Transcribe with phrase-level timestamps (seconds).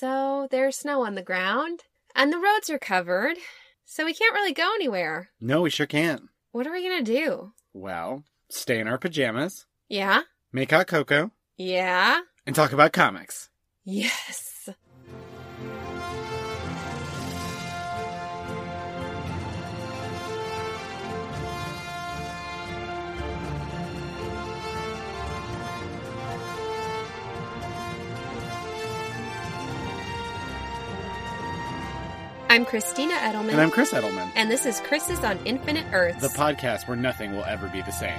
[0.00, 1.80] So there's snow on the ground,
[2.14, 3.36] and the roads are covered,
[3.84, 5.28] so we can't really go anywhere.
[5.42, 6.22] No, we sure can't.
[6.52, 7.52] What are we gonna do?
[7.74, 10.22] Well, stay in our pajamas, Yeah?
[10.52, 12.20] make hot cocoa, Yeah?
[12.46, 13.50] and talk about comics.
[13.84, 14.70] Yes.
[32.50, 33.50] I'm Christina Edelman.
[33.50, 36.20] And I'm Chris Edelman, and this is Chris's on Infinite Earths.
[36.20, 38.18] the podcast where nothing will ever be the same.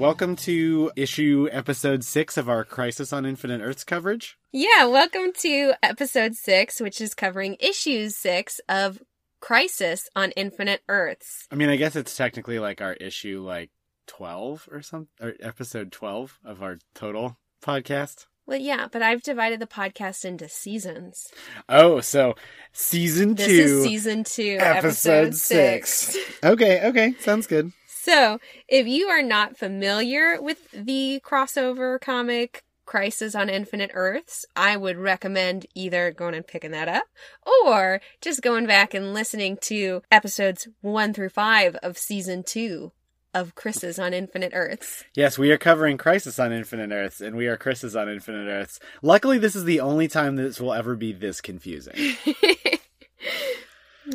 [0.00, 4.36] Welcome to issue episode six of our Crisis on Infinite Earths coverage.
[4.50, 9.00] Yeah, welcome to episode six, which is covering issues six of
[9.40, 11.46] Crisis on Infinite Earths.
[11.52, 13.70] I mean, I guess it's technically like our issue like
[14.08, 18.26] 12 or something, or episode 12 of our total podcast.
[18.46, 21.32] Well, yeah, but I've divided the podcast into seasons.
[21.68, 22.36] Oh, so
[22.72, 26.16] season This two, is season two, episode, six.
[26.44, 27.72] okay, okay, sounds good.
[27.88, 34.76] So, if you are not familiar with the crossover comic Crisis on Infinite Earths, I
[34.76, 37.06] would recommend either going and picking that up
[37.44, 42.92] or just going back and listening to episodes one through five of season two
[43.40, 45.04] of Chris's on Infinite Earths.
[45.14, 48.80] Yes, we are covering Crisis on Infinite Earths, and we are Chris's on Infinite Earths.
[49.02, 52.16] Luckily, this is the only time this will ever be this confusing.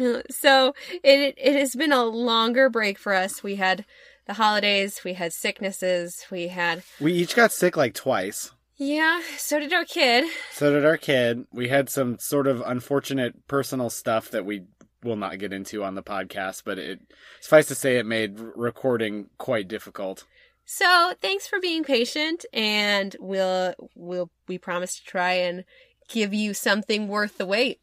[0.02, 3.44] Uh, so it it has been a longer break for us.
[3.44, 3.84] We had
[4.26, 8.52] the holidays, we had sicknesses, we had We each got sick like twice.
[8.78, 9.22] yeah.
[9.38, 10.32] So did our kid.
[10.54, 11.46] So did our kid.
[11.52, 14.62] We had some sort of unfortunate personal stuff that we
[15.04, 17.00] will not get into on the podcast, but it
[17.40, 20.26] suffice to say it made recording quite difficult.
[20.66, 25.66] So thanks for being patient, and we'll we'll we promise to try and
[26.08, 27.80] give you something worth the wait.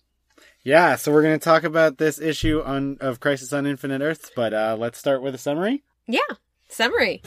[0.62, 4.30] Yeah, so we're going to talk about this issue on of Crisis on Infinite Earths,
[4.34, 5.82] but uh, let's start with a summary.
[6.06, 6.20] Yeah.
[6.68, 7.22] Summary.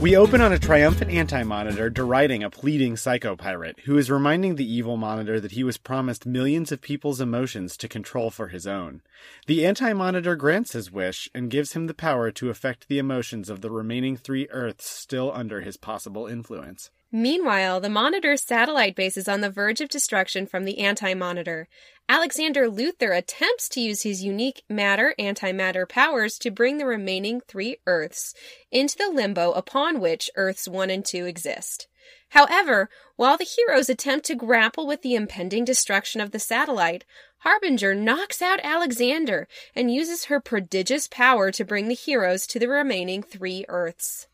[0.00, 4.56] We open on a triumphant anti monitor deriding a pleading psycho pirate who is reminding
[4.56, 8.66] the evil monitor that he was promised millions of people's emotions to control for his
[8.66, 9.02] own.
[9.46, 13.50] The anti monitor grants his wish and gives him the power to affect the emotions
[13.50, 16.90] of the remaining three Earths still under his possible influence.
[17.12, 21.68] Meanwhile, the Monitor's satellite base is on the verge of destruction from the Anti Monitor.
[22.08, 27.78] Alexander Luther attempts to use his unique matter antimatter powers to bring the remaining three
[27.84, 28.32] Earths
[28.70, 31.88] into the limbo upon which Earths 1 and 2 exist.
[32.30, 37.04] However, while the heroes attempt to grapple with the impending destruction of the satellite,
[37.38, 42.68] Harbinger knocks out Alexander and uses her prodigious power to bring the heroes to the
[42.68, 44.28] remaining three Earths.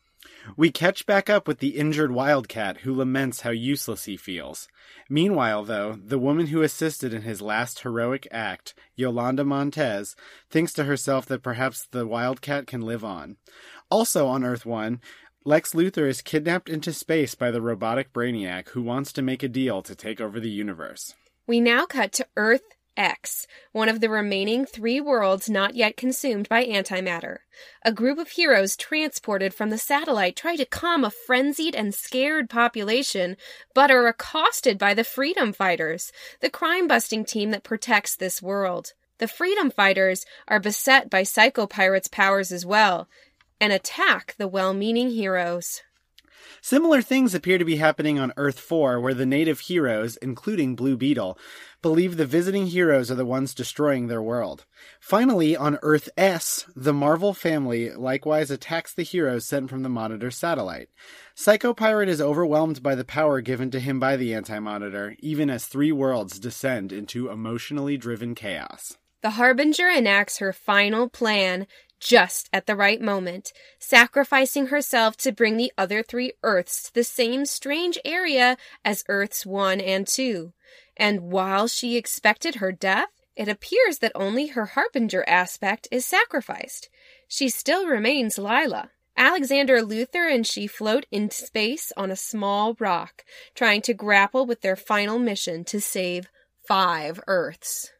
[0.55, 4.67] We catch back up with the injured Wildcat who laments how useless he feels.
[5.09, 10.15] Meanwhile, though, the woman who assisted in his last heroic act, Yolanda Montez,
[10.49, 13.37] thinks to herself that perhaps the Wildcat can live on.
[13.89, 15.01] Also on Earth 1,
[15.43, 19.47] Lex Luthor is kidnapped into space by the robotic Brainiac who wants to make a
[19.47, 21.13] deal to take over the universe.
[21.45, 22.63] We now cut to Earth
[22.97, 27.37] X, one of the remaining three worlds not yet consumed by antimatter.
[27.83, 32.49] A group of heroes transported from the satellite try to calm a frenzied and scared
[32.49, 33.37] population,
[33.73, 38.93] but are accosted by the Freedom Fighters, the crime busting team that protects this world.
[39.19, 43.07] The Freedom Fighters are beset by Psycho Pirate's powers as well
[43.59, 45.81] and attack the well meaning heroes.
[46.61, 50.97] Similar things appear to be happening on Earth 4, where the native heroes, including Blue
[50.97, 51.37] Beetle,
[51.81, 54.65] believe the visiting heroes are the ones destroying their world.
[54.99, 60.31] Finally, on Earth S, the Marvel family likewise attacks the heroes sent from the Monitor
[60.31, 60.89] satellite.
[61.35, 65.49] Psycho Pirate is overwhelmed by the power given to him by the Anti Monitor, even
[65.49, 68.97] as three worlds descend into emotionally driven chaos.
[69.23, 71.65] The Harbinger enacts her final plan
[71.99, 77.03] just at the right moment, sacrificing herself to bring the other three Earths to the
[77.03, 80.53] same strange area as Earths 1 and 2.
[80.95, 86.89] And while she expected her death, it appears that only her Harbinger aspect is sacrificed.
[87.27, 88.89] She still remains Lila.
[89.15, 93.23] Alexander Luther and she float in space on a small rock,
[93.55, 96.29] trying to grapple with their final mission to save
[96.67, 97.91] five Earths.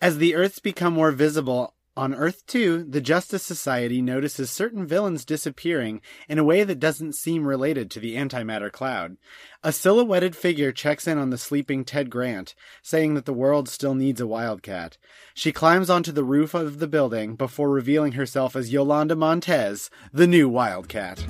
[0.00, 5.24] As the Earths become more visible, on Earth 2, the Justice Society notices certain villains
[5.24, 9.16] disappearing in a way that doesn't seem related to the antimatter cloud.
[9.64, 13.94] A silhouetted figure checks in on the sleeping Ted Grant, saying that the world still
[13.94, 14.98] needs a wildcat.
[15.32, 20.26] She climbs onto the roof of the building before revealing herself as Yolanda Montez, the
[20.26, 21.24] new wildcat.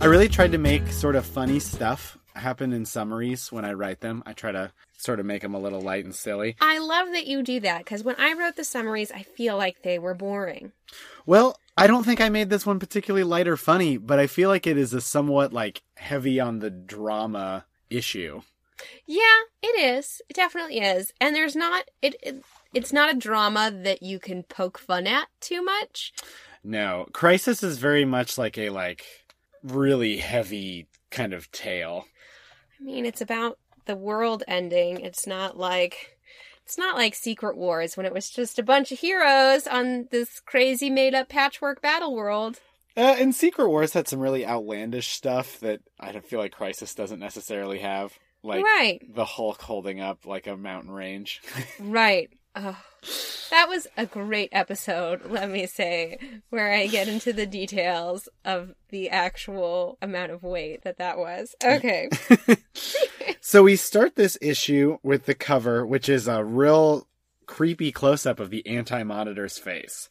[0.00, 4.00] I really tried to make sort of funny stuff happen in summaries when I write
[4.00, 4.22] them.
[4.26, 6.56] I try to sort of make them a little light and silly.
[6.60, 9.82] I love that you do that because when I wrote the summaries, I feel like
[9.82, 10.72] they were boring.
[11.26, 14.48] Well, I don't think I made this one particularly light or funny, but I feel
[14.48, 18.42] like it is a somewhat like heavy on the drama issue.
[19.06, 20.20] Yeah, it is.
[20.28, 21.12] It definitely is.
[21.20, 22.42] And there's not it, it
[22.74, 26.12] it's not a drama that you can poke fun at too much.
[26.64, 29.04] No, Crisis is very much like a like
[29.62, 32.06] really heavy kind of tale.
[32.82, 35.00] I mean, it's about the world ending.
[35.00, 36.18] It's not like
[36.64, 40.40] it's not like Secret Wars when it was just a bunch of heroes on this
[40.40, 42.58] crazy made up patchwork battle world.
[42.96, 46.94] Uh, and Secret Wars had some really outlandish stuff that I don't feel like Crisis
[46.94, 49.00] doesn't necessarily have, like right.
[49.14, 51.40] the Hulk holding up like a mountain range.
[51.80, 52.30] right.
[52.56, 52.76] Oh,
[53.52, 56.16] that was a great episode, let me say,
[56.48, 61.54] where I get into the details of the actual amount of weight that that was.
[61.62, 62.08] Okay.
[63.42, 67.06] so we start this issue with the cover, which is a real
[67.44, 70.08] creepy close up of the Anti Monitor's face.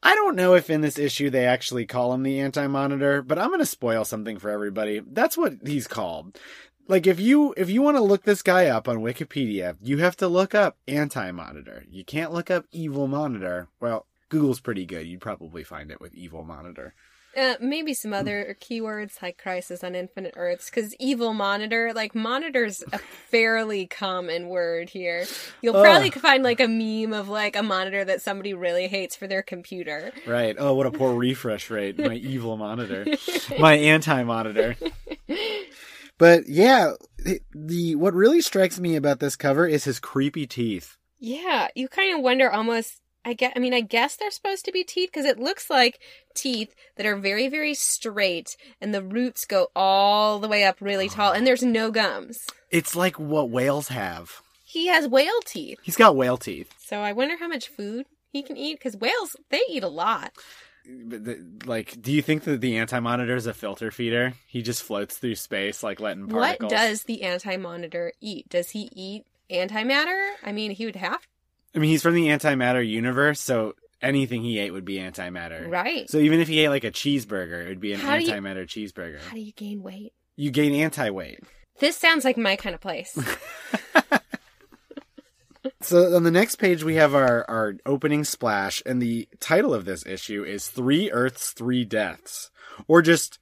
[0.00, 3.40] I don't know if in this issue they actually call him the Anti Monitor, but
[3.40, 5.02] I'm going to spoil something for everybody.
[5.04, 6.38] That's what he's called
[6.88, 10.16] like if you if you want to look this guy up on Wikipedia, you have
[10.16, 11.84] to look up anti-monitor.
[11.90, 13.68] You can't look up evil monitor.
[13.78, 15.06] Well, Google's pretty good.
[15.06, 16.94] You'd probably find it with evil monitor.
[17.36, 22.82] Uh, maybe some other keywords like Crisis on Infinite Earths, because evil monitor, like monitor's
[22.92, 25.24] a fairly common word here.
[25.60, 29.28] You'll probably find like a meme of like a monitor that somebody really hates for
[29.28, 30.10] their computer.
[30.26, 30.56] Right.
[30.58, 31.98] Oh, what a poor refresh rate.
[31.98, 33.06] My evil monitor.
[33.58, 34.76] My anti monitor.
[36.18, 36.92] But yeah,
[37.54, 40.96] the what really strikes me about this cover is his creepy teeth.
[41.18, 43.00] Yeah, you kind of wonder almost.
[43.24, 43.52] I get.
[43.56, 46.00] I mean, I guess they're supposed to be teeth because it looks like
[46.34, 51.08] teeth that are very, very straight, and the roots go all the way up really
[51.08, 52.46] tall, and there's no gums.
[52.70, 54.40] It's like what whales have.
[54.64, 55.78] He has whale teeth.
[55.82, 56.72] He's got whale teeth.
[56.78, 60.32] So I wonder how much food he can eat because whales they eat a lot
[61.66, 64.34] like do you think that the anti-monitor is a filter feeder?
[64.46, 68.48] He just floats through space like letting particles what does the anti-monitor eat?
[68.48, 70.32] Does he eat antimatter?
[70.42, 71.26] I mean he would have
[71.74, 75.68] i mean he's from the antimatter universe so anything he ate would be antimatter.
[75.68, 76.08] Right.
[76.08, 78.88] So even if he ate like a cheeseburger it would be an how antimatter you,
[78.88, 79.20] cheeseburger.
[79.20, 80.12] How do you gain weight?
[80.36, 81.40] You gain anti-weight.
[81.80, 83.16] This sounds like my kind of place
[85.80, 89.84] So on the next page we have our, our opening splash, and the title of
[89.84, 92.50] this issue is Three Earths, Three Deaths.
[92.86, 93.38] Or just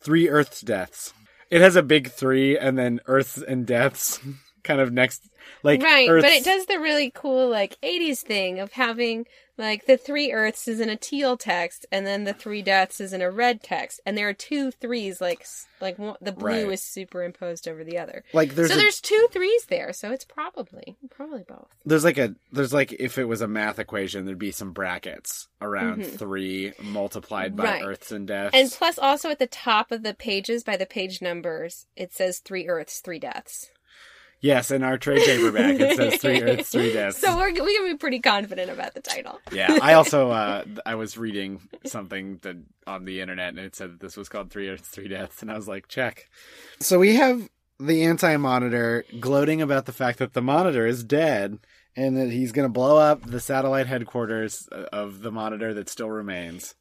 [0.00, 1.12] Three Earths Deaths.
[1.50, 4.20] It has a big three and then Earths and Deaths
[4.62, 5.28] kind of next
[5.62, 6.24] like Right, Earth's...
[6.24, 9.26] but it does the really cool like eighties thing of having
[9.60, 13.12] like the three Earths is in a teal text, and then the three deaths is
[13.12, 15.46] in a red text, and there are two threes, like
[15.82, 16.72] like one, the blue right.
[16.72, 18.24] is superimposed over the other.
[18.32, 21.68] Like there's so a, there's two threes there, so it's probably probably both.
[21.84, 25.48] There's like a there's like if it was a math equation, there'd be some brackets
[25.60, 26.16] around mm-hmm.
[26.16, 27.84] three multiplied by right.
[27.84, 31.20] Earths and deaths, and plus also at the top of the pages by the page
[31.20, 33.70] numbers, it says three Earths, three deaths.
[34.40, 37.18] Yes, in our trade paperback it says three Earths, three deaths.
[37.18, 39.38] So we're we can be pretty confident about the title.
[39.52, 42.56] Yeah, I also uh, I was reading something that
[42.86, 45.50] on the internet and it said that this was called Three Earths, Three Deaths, and
[45.50, 46.28] I was like, check.
[46.80, 51.58] So we have the anti-monitor gloating about the fact that the monitor is dead
[51.96, 56.10] and that he's going to blow up the satellite headquarters of the monitor that still
[56.10, 56.74] remains.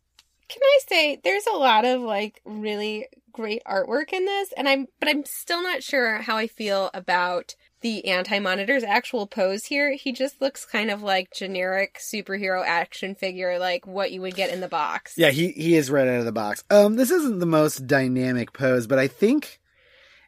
[0.49, 3.07] Can I say there's a lot of like really
[3.39, 7.55] great artwork in this and I'm but I'm still not sure how I feel about
[7.79, 9.93] the anti-monitor's actual pose here.
[9.93, 14.49] He just looks kind of like generic superhero action figure like what you would get
[14.49, 15.13] in the box.
[15.15, 16.65] Yeah, he he is right out of the box.
[16.69, 19.61] Um this isn't the most dynamic pose, but I think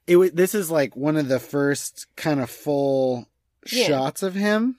[0.07, 3.27] it w- this is like one of the first kind of full
[3.69, 3.87] yeah.
[3.87, 4.77] shots of him.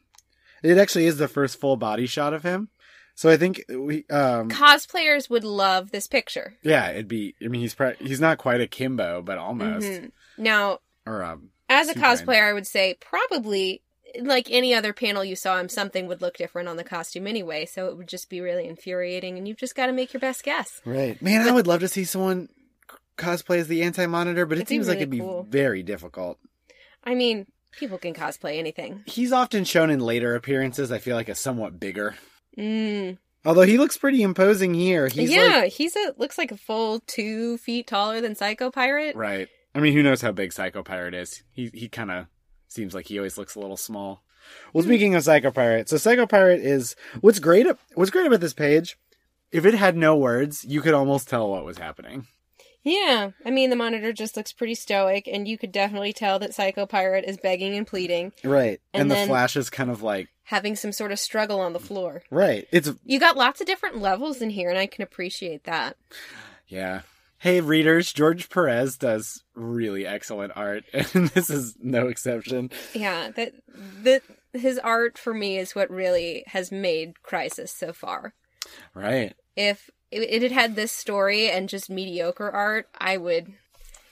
[0.62, 2.70] It actually is the first full body shot of him.
[3.14, 6.54] So I think we um cosplayers would love this picture.
[6.62, 7.35] Yeah, it'd be.
[7.42, 9.87] I mean, he's pre- he's not quite a Kimbo, but almost.
[9.87, 10.42] Mm-hmm.
[10.42, 13.83] Now, or um, as a cosplayer, I would say probably
[14.21, 17.66] like any other panel you saw him, something would look different on the costume anyway.
[17.66, 20.42] So it would just be really infuriating, and you've just got to make your best
[20.42, 20.81] guess.
[20.85, 21.45] Right, man.
[21.45, 22.49] But, I would love to see someone
[23.16, 25.42] cosplay as the Anti Monitor, but it seems really like it'd cool.
[25.45, 26.38] be very difficult.
[27.04, 29.02] I mean, people can cosplay anything.
[29.07, 30.92] He's often shown in later appearances.
[30.92, 32.14] I feel like a somewhat bigger.
[32.59, 33.18] Mm.
[33.44, 35.09] Although he looks pretty imposing here.
[35.09, 35.73] He's yeah, like...
[35.73, 39.16] he's a looks like a full two feet taller than Psycho Pirate.
[39.16, 39.49] Right.
[39.75, 41.42] I mean, who knows how big Psycho Pirate is?
[41.50, 42.26] He he kind of
[42.68, 44.23] seems like he always looks a little small.
[44.73, 47.66] Well, speaking of Psycho Pirate, so Psycho Pirate is what's great.
[47.94, 48.99] What's great about this page?
[49.50, 52.26] If it had no words, you could almost tell what was happening.
[52.84, 56.54] Yeah, I mean the monitor just looks pretty stoic, and you could definitely tell that
[56.54, 58.80] Psycho Pirate is begging and pleading, Right.
[58.92, 61.78] And, And the Flash is kind of like, having some sort of struggle on the
[61.78, 62.22] floor.
[62.30, 62.66] right.
[62.72, 65.96] It's, You got lots of different levels in here, and I can appreciate that.
[66.66, 67.02] yeah.
[67.38, 72.70] Hey, readers, George Perez does really excellent art, and this is no exception.
[72.94, 73.52] Yeah, that
[74.02, 74.22] that
[74.52, 78.34] his art for me is what really has made Crisis so far.
[78.94, 79.34] Right.
[79.56, 83.52] If it, it had had this story and just mediocre art, I would.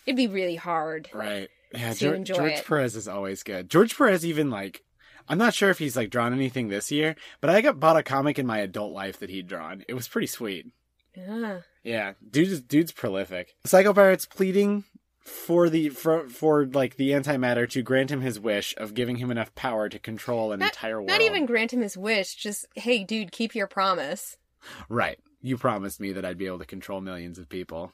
[0.06, 1.08] It'd be really hard.
[1.12, 1.48] Right.
[1.72, 2.64] Yeah, to George, George it.
[2.66, 3.70] Perez is always good.
[3.70, 4.82] George Perez even like
[5.28, 8.02] I'm not sure if he's like drawn anything this year, but I got bought a
[8.02, 9.84] comic in my adult life that he'd drawn.
[9.86, 10.66] It was pretty sweet.
[11.16, 11.58] Ah.
[11.84, 13.54] Yeah, dude's dude's prolific.
[13.64, 14.84] Psycho Pirate's pleading
[15.20, 19.30] for the for, for like the antimatter to grant him his wish of giving him
[19.30, 21.08] enough power to control an Not- entire world.
[21.08, 22.34] Not even grant him his wish.
[22.34, 24.36] Just hey, dude, keep your promise.
[24.88, 25.18] Right.
[25.42, 27.92] You promised me that I'd be able to control millions of people.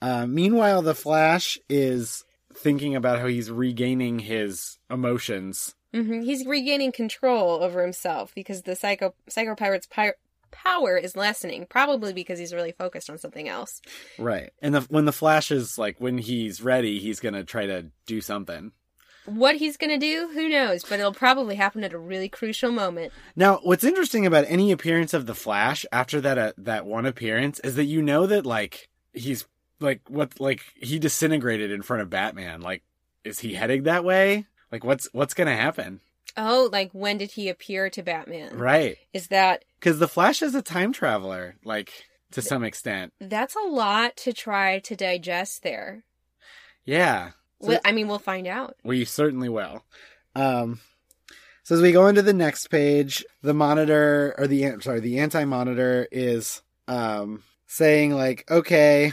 [0.00, 2.24] Uh, meanwhile, the Flash is
[2.54, 5.74] thinking about how he's regaining his emotions.
[5.92, 10.14] hmm He's regaining control over himself because the psycho psycho pirate's pi-
[10.50, 11.66] power is lessening.
[11.68, 13.80] Probably because he's really focused on something else.
[14.18, 14.50] Right.
[14.62, 17.86] And the, when the Flash is like, when he's ready, he's going to try to
[18.06, 18.72] do something.
[19.26, 20.82] What he's gonna do, who knows?
[20.84, 23.12] But it'll probably happen at a really crucial moment.
[23.36, 27.60] Now, what's interesting about any appearance of the Flash after that uh, that one appearance
[27.60, 29.46] is that you know that like he's
[29.78, 32.60] like what like he disintegrated in front of Batman.
[32.60, 32.82] Like,
[33.24, 34.46] is he heading that way?
[34.72, 36.00] Like, what's what's gonna happen?
[36.36, 38.56] Oh, like when did he appear to Batman?
[38.56, 38.96] Right.
[39.12, 41.92] Is that Because the Flash is a time traveler, like
[42.32, 43.12] to some extent.
[43.20, 46.04] that's a lot to try to digest there.
[46.84, 47.32] Yeah.
[47.62, 48.76] So- Well, I mean, we'll find out.
[48.84, 49.84] We certainly will.
[50.34, 50.80] Um,
[51.62, 56.08] so as we go into the next page, the monitor or the sorry, the anti-monitor
[56.10, 59.12] is um saying like, okay,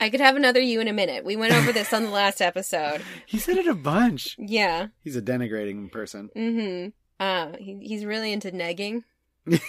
[0.00, 1.24] I could have another you in a minute.
[1.24, 3.02] We went over this on the last episode.
[3.26, 4.36] he said it a bunch.
[4.38, 4.88] Yeah.
[5.02, 6.30] He's a denigrating person.
[6.36, 6.88] Mm-hmm.
[7.20, 9.02] Uh, he, he's really into negging.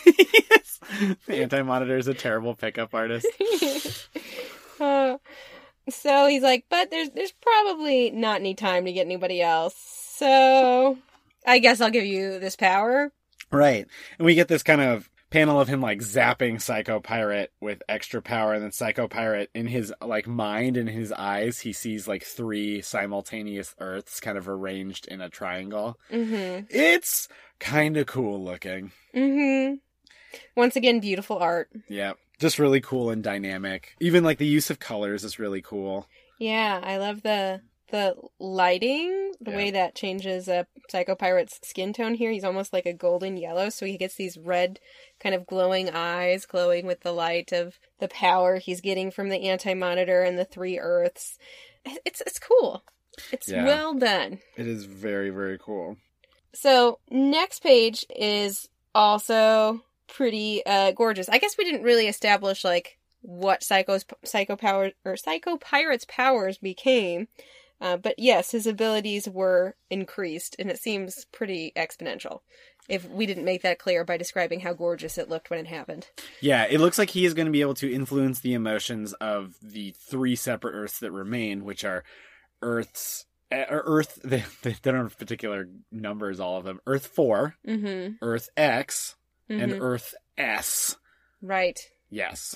[0.47, 1.17] Yes.
[1.27, 3.27] the anti-monitor is a terrible pickup artist.
[4.79, 5.17] Uh,
[5.89, 9.75] so he's like, but there's there's probably not any time to get anybody else.
[10.17, 10.97] So
[11.45, 13.11] I guess I'll give you this power.
[13.51, 13.87] Right.
[14.17, 18.21] And we get this kind of panel of him like zapping Psycho Pirate with extra
[18.21, 22.23] power and then Psycho Pirate in his like mind and his eyes he sees like
[22.23, 25.99] three simultaneous earths kind of arranged in a triangle.
[26.11, 26.65] Mm-hmm.
[26.69, 27.27] It's
[27.59, 28.91] kind of cool looking.
[29.13, 29.75] Mm-hmm.
[30.55, 31.69] Once again, beautiful art.
[31.87, 32.13] Yeah.
[32.39, 33.95] Just really cool and dynamic.
[33.99, 36.07] Even like the use of colors is really cool.
[36.39, 37.61] Yeah, I love the
[37.91, 39.57] the lighting, the Yeah.
[39.57, 42.31] way that changes a Psycho Pirate's skin tone here.
[42.31, 44.79] He's almost like a golden yellow, so he gets these red,
[45.19, 49.47] kind of glowing eyes, glowing with the light of the power he's getting from the
[49.47, 51.37] anti monitor and the three Earths.
[52.03, 52.83] It's it's cool.
[53.31, 53.63] It's Yeah.
[53.63, 54.39] well done.
[54.57, 55.97] It is very very cool.
[56.53, 61.29] So next page is also pretty uh gorgeous.
[61.29, 66.57] I guess we didn't really establish like what Psycho's Psycho power or Psycho Pirate's powers
[66.57, 67.27] became.
[67.81, 72.39] Uh, but yes, his abilities were increased, and it seems pretty exponential.
[72.87, 76.07] If we didn't make that clear by describing how gorgeous it looked when it happened.
[76.39, 79.55] Yeah, it looks like he is going to be able to influence the emotions of
[79.61, 82.03] the three separate Earths that remain, which are
[82.61, 83.25] Earths.
[83.51, 86.79] uh, or Earth, they, they don't have particular numbers, all of them.
[86.87, 88.13] Earth 4, Mm-hmm.
[88.21, 89.15] Earth X,
[89.49, 89.81] and Mhm.
[89.81, 90.95] Earth S.
[91.41, 91.79] Right.
[92.09, 92.55] Yes.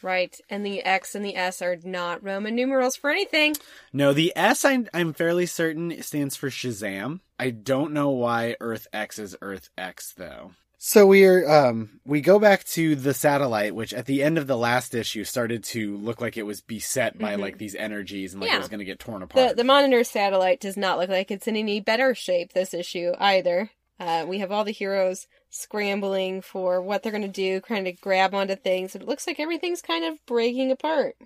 [0.00, 0.38] Right.
[0.48, 3.56] And the X and the S are not Roman numerals for anything.
[3.92, 7.20] No, the S I'm, I'm fairly certain, stands for Shazam.
[7.38, 10.52] I don't know why Earth X is Earth X, though.
[10.80, 14.56] So we're um we go back to the satellite, which at the end of the
[14.56, 17.40] last issue started to look like it was beset by Mhm.
[17.40, 18.56] like these energies and like Yeah.
[18.56, 19.56] it was going to get torn The apart.
[19.56, 23.70] the monitor satellite does not look like it's in any better shape this issue either.
[24.00, 27.92] Uh, we have all the heroes scrambling for what they're going to do, trying to
[27.92, 28.94] grab onto things.
[28.94, 31.16] It looks like everything's kind of breaking apart.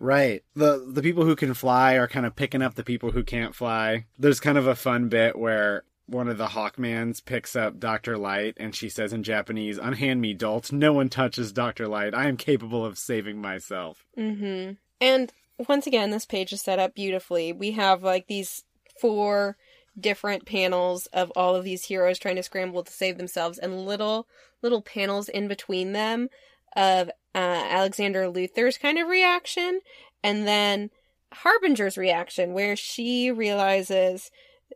[0.00, 0.44] Right.
[0.54, 3.54] The the people who can fly are kind of picking up the people who can't
[3.54, 4.06] fly.
[4.18, 8.16] There's kind of a fun bit where one of the Hawkmans picks up Dr.
[8.16, 10.72] Light and she says in Japanese, Unhand me, dolt.
[10.72, 11.86] No one touches Dr.
[11.86, 12.14] Light.
[12.14, 14.06] I am capable of saving myself.
[14.16, 14.72] Mm-hmm.
[15.00, 15.32] And
[15.68, 17.52] once again, this page is set up beautifully.
[17.52, 18.64] We have like these
[19.00, 19.56] four
[20.00, 24.26] different panels of all of these heroes trying to scramble to save themselves, and little
[24.62, 26.28] little panels in between them
[26.76, 29.80] of uh, Alexander Luther's kind of reaction,
[30.22, 30.90] and then
[31.32, 34.30] Harbinger's reaction, where she realizes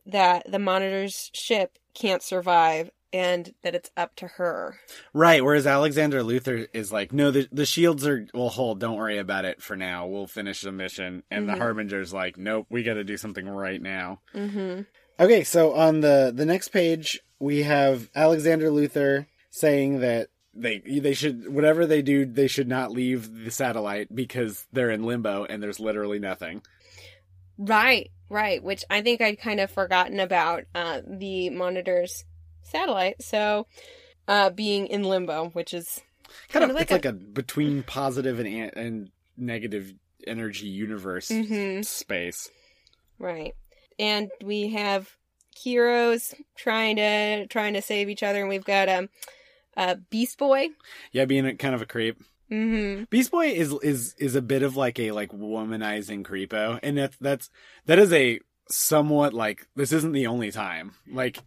[0.07, 4.79] that the monitor's ship can't survive and that it's up to her.
[5.13, 5.45] Right.
[5.45, 8.81] Whereas Alexander Luther is like, no, the the shields are will hold.
[8.81, 10.07] Don't worry about it for now.
[10.07, 11.23] We'll finish the mission.
[11.31, 14.21] And the Harbinger's like, nope, we got to do something right now.
[14.35, 14.83] Mm-hmm.
[15.21, 21.15] Okay, so on the the next page we have Alexander Luther saying that they they
[21.15, 25.63] should whatever they do they should not leave the satellite because they're in limbo and
[25.63, 26.63] there's literally nothing.
[27.59, 28.63] Right, right.
[28.63, 32.25] Which I think I'd kind of forgotten about uh, the monitor's
[32.63, 33.23] satellite.
[33.23, 33.67] So,
[34.27, 36.01] uh, being in limbo, which is
[36.49, 39.93] Kind, Kind of, of it's like like a between positive and and negative
[40.27, 41.85] energy universe Mhm.
[41.85, 42.49] space.
[43.19, 43.55] right.
[43.99, 45.15] And we have
[45.57, 49.09] heroes trying to trying to save each other, and we've got um,
[49.77, 50.69] uh, Beast Boy.
[51.13, 52.23] Yeah, being a, kind of a creep.
[52.51, 53.05] Mm-hmm.
[53.11, 57.17] Beast Boy is is is a bit of like a like womanizing creepo, and that's
[57.19, 57.51] that's
[57.87, 60.95] that is a somewhat like this isn't the only time.
[61.11, 61.39] Like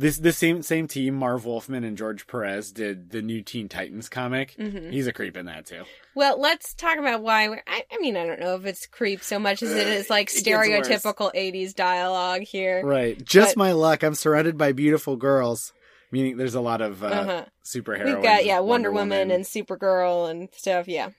[0.00, 4.08] this this same same team, Marv Wolfman and George Perez did the new Teen Titans
[4.08, 4.54] comic.
[4.58, 4.90] Mhm.
[4.90, 5.84] He's a creep in that too.
[6.14, 7.48] Well, let's talk about why.
[7.48, 10.10] We're, I, I mean, I don't know if it's creep so much as it is
[10.10, 10.88] like It gets worse.
[10.88, 12.84] stereotypical '80s dialogue here.
[12.84, 13.22] Right.
[13.24, 14.02] Just But- my luck.
[14.02, 15.72] I'm surrounded by beautiful girls.
[16.12, 17.44] Meaning, there's a lot of uh, Uh-huh.
[17.64, 18.06] superheroes.
[18.16, 20.88] We've got yeah, Wonder, Woman, and Supergirl and stuff.
[20.88, 21.10] Yeah.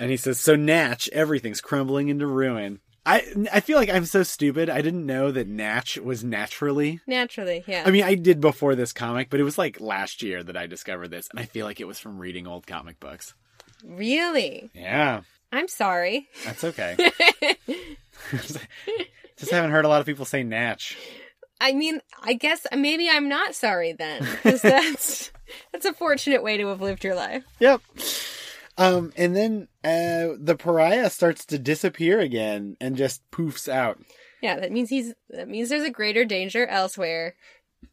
[0.00, 4.22] And he says, "So Natch, everything's crumbling into ruin." I I feel like I'm so
[4.24, 4.68] stupid.
[4.68, 7.00] I didn't know that Natch was naturally.
[7.06, 7.84] Naturally, yeah.
[7.86, 10.66] I mean, I did before this comic, but it was like last year that I
[10.66, 13.34] discovered this, and I feel like it was from reading old comic books.
[13.84, 14.70] really?
[14.74, 15.20] Yeah,
[15.52, 16.28] I'm sorry.
[16.44, 16.96] that's okay.
[19.36, 20.96] Just haven't heard a lot of people say Natch.
[21.60, 25.30] I mean, I guess maybe I'm not sorry then, because that's
[25.72, 27.44] that's a fortunate way to have lived your life.
[27.60, 27.80] Yep.
[28.78, 34.00] Um, and then uh, the pariah starts to disappear again and just poofs out.
[34.42, 37.36] Yeah, that means he's that means there's a greater danger elsewhere.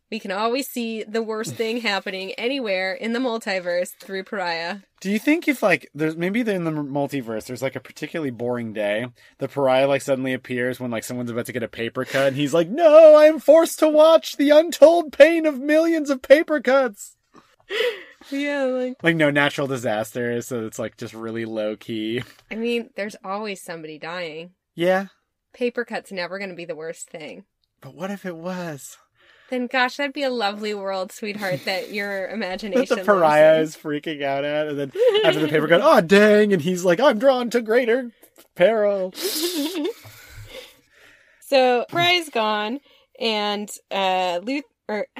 [0.09, 4.77] We can always see the worst thing happening anywhere in the multiverse through Pariah.
[5.01, 8.73] Do you think if like there's maybe in the multiverse there's like a particularly boring
[8.73, 12.29] day, the pariah like suddenly appears when like someone's about to get a paper cut
[12.29, 16.23] and he's like, "No, I am forced to watch the untold pain of millions of
[16.23, 17.17] paper cuts."
[18.31, 22.23] Yeah, like Like no natural disasters, so it's like just really low key.
[22.49, 24.51] I mean, there's always somebody dying.
[24.75, 25.07] Yeah,
[25.53, 27.43] Paper cut's never going to be the worst thing.
[27.81, 28.97] but what if it was?
[29.49, 32.97] Then, gosh, that'd be a lovely world, sweetheart, that your That imagination.
[32.97, 34.91] the pariah is freaking out at, and then
[35.25, 38.11] after the paper cut, oh dang, and he's like, "I'm drawn to greater
[38.55, 39.13] peril."
[41.41, 42.79] so Pariah's gone,
[43.19, 44.67] and uh, Luther.
[44.89, 45.07] Or,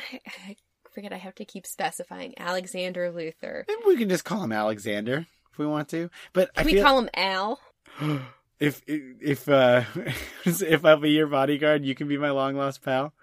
[0.93, 1.13] forget.
[1.13, 3.65] I have to keep specifying Alexander Luther.
[3.67, 6.09] Maybe we can just call him Alexander if we want to.
[6.33, 7.59] But I Can we feel call him Al?
[8.59, 9.83] if if uh
[10.45, 13.13] if I'll be your bodyguard, you can be my long lost pal.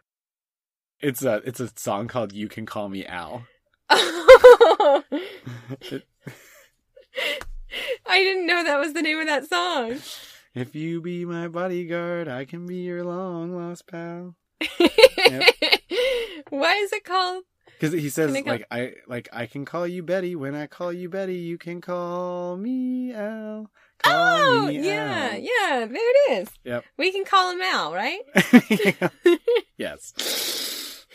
[1.01, 3.47] It's a it's a song called "You Can Call Me Al."
[3.91, 5.03] I
[8.09, 9.99] didn't know that was the name of that song.
[10.55, 14.35] If you be my bodyguard, I can be your long lost pal.
[16.51, 17.45] Why is it called?
[17.81, 20.37] Because he says I like I like I can call you Betty.
[20.37, 23.71] When I call you Betty, you can call me Al.
[24.03, 25.39] Call Oh, me yeah, Al.
[25.39, 26.49] yeah, there it is.
[26.65, 26.85] Yep.
[26.99, 28.21] We can call him Al, right?
[29.79, 30.15] yes.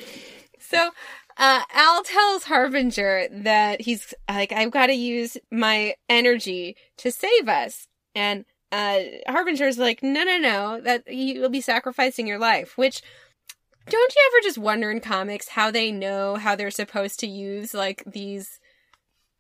[0.60, 0.90] So,
[1.38, 7.48] uh, Al tells Harbinger that he's like, I've got to use my energy to save
[7.48, 7.88] us.
[8.16, 13.04] And, uh, Harbinger's like, no, no, no, that you'll be sacrificing your life, which
[13.88, 17.74] don't you ever just wonder in comics how they know how they're supposed to use
[17.74, 18.60] like these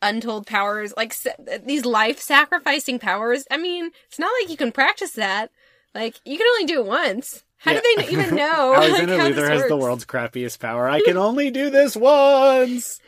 [0.01, 1.31] untold powers, like sa-
[1.63, 3.45] these life sacrificing powers?
[3.49, 5.51] I mean, it's not like you can practice that.
[5.93, 7.43] Like, you can only do it once.
[7.57, 7.79] How Yeah.
[7.81, 8.73] do they even know?
[8.77, 10.87] like, Alexander how Luther has the world's crappiest power.
[10.89, 12.99] I can only do this once.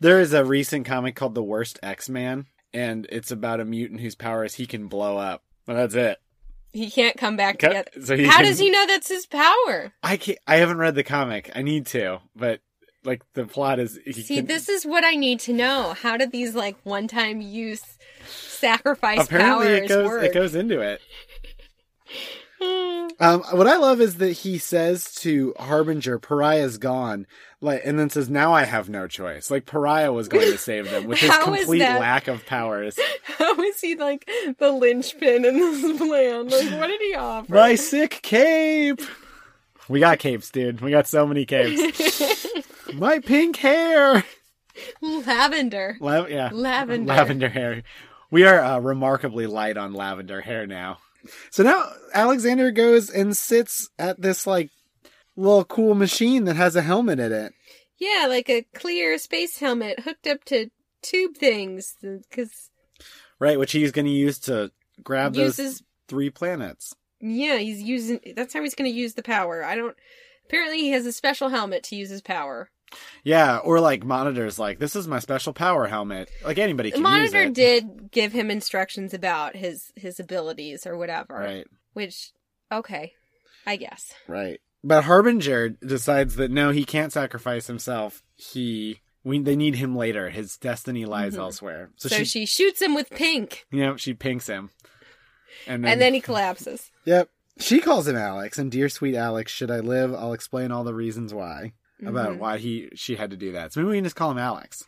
[0.00, 4.00] There is a recent comic called The Worst X Man, and it's about a mutant
[4.00, 5.42] whose power is he can blow up.
[5.66, 6.18] Well, that's it.
[6.72, 7.90] He can't come back Ca- together.
[8.04, 9.92] So How can- does he know that's his power?
[10.02, 10.38] I can't.
[10.46, 11.50] I haven't read the comic.
[11.54, 12.60] I need to, but
[13.04, 13.98] like the plot is.
[14.12, 15.94] See, can- this is what I need to know.
[16.00, 17.82] How do these like one-time use
[18.26, 20.06] sacrifice apparently powers it goes.
[20.08, 20.24] work?
[20.24, 21.00] It goes into it.
[23.20, 27.26] Um, what I love is that he says to Harbinger, "Pariah's gone,"
[27.60, 30.90] like, and then says, "Now I have no choice." Like Pariah was going to save
[30.90, 32.98] them with his complete lack of powers.
[33.24, 36.48] How is he like the linchpin in this plan?
[36.48, 37.52] Like, what did he offer?
[37.54, 39.02] My sick cape.
[39.88, 40.80] We got capes, dude.
[40.80, 42.46] We got so many capes.
[42.94, 44.24] My pink hair.
[45.00, 45.96] Lavender.
[46.00, 47.12] La- yeah, Lavender.
[47.12, 47.82] lavender hair.
[48.32, 50.98] We are uh, remarkably light on lavender hair now.
[51.50, 54.70] So now Alexander goes and sits at this like
[55.36, 57.52] little cool machine that has a helmet in it.
[57.98, 60.70] Yeah, like a clear space helmet hooked up to
[61.02, 61.96] tube things.
[62.02, 62.70] Because
[63.38, 64.70] Right, which he's going to use to
[65.02, 65.82] grab those uses.
[66.08, 66.94] three planets.
[67.20, 68.20] Yeah, he's using.
[68.36, 69.64] That's how he's going to use the power.
[69.64, 69.96] I don't.
[70.46, 72.68] Apparently, he has a special helmet to use his power.
[73.24, 76.28] Yeah, or like monitors, like this is my special power helmet.
[76.44, 77.54] Like anybody The can monitor use it.
[77.54, 81.34] did give him instructions about his his abilities or whatever.
[81.34, 82.32] Right, Which,
[82.70, 83.12] okay,
[83.66, 84.12] I guess.
[84.28, 84.60] right.
[84.84, 88.24] But Harbinger decides that no, he can't sacrifice himself.
[88.34, 90.30] He, we, they need him later.
[90.30, 91.38] His destiny lies Mhm.
[91.38, 91.90] elsewhere.
[91.98, 94.70] So, So, she, she, shoots him with pink, you know, she pinks him,
[95.68, 96.90] and then, and then he collapses.
[97.04, 97.28] yep,
[97.60, 98.58] she calls him Alex.
[98.58, 100.12] And dear sweet Alex, should I live?
[100.12, 101.74] I'll explain all the reasons why
[102.04, 102.38] about Mhm.
[102.38, 103.72] why he she had to do that.
[103.72, 104.86] So maybe we can just call him Alex.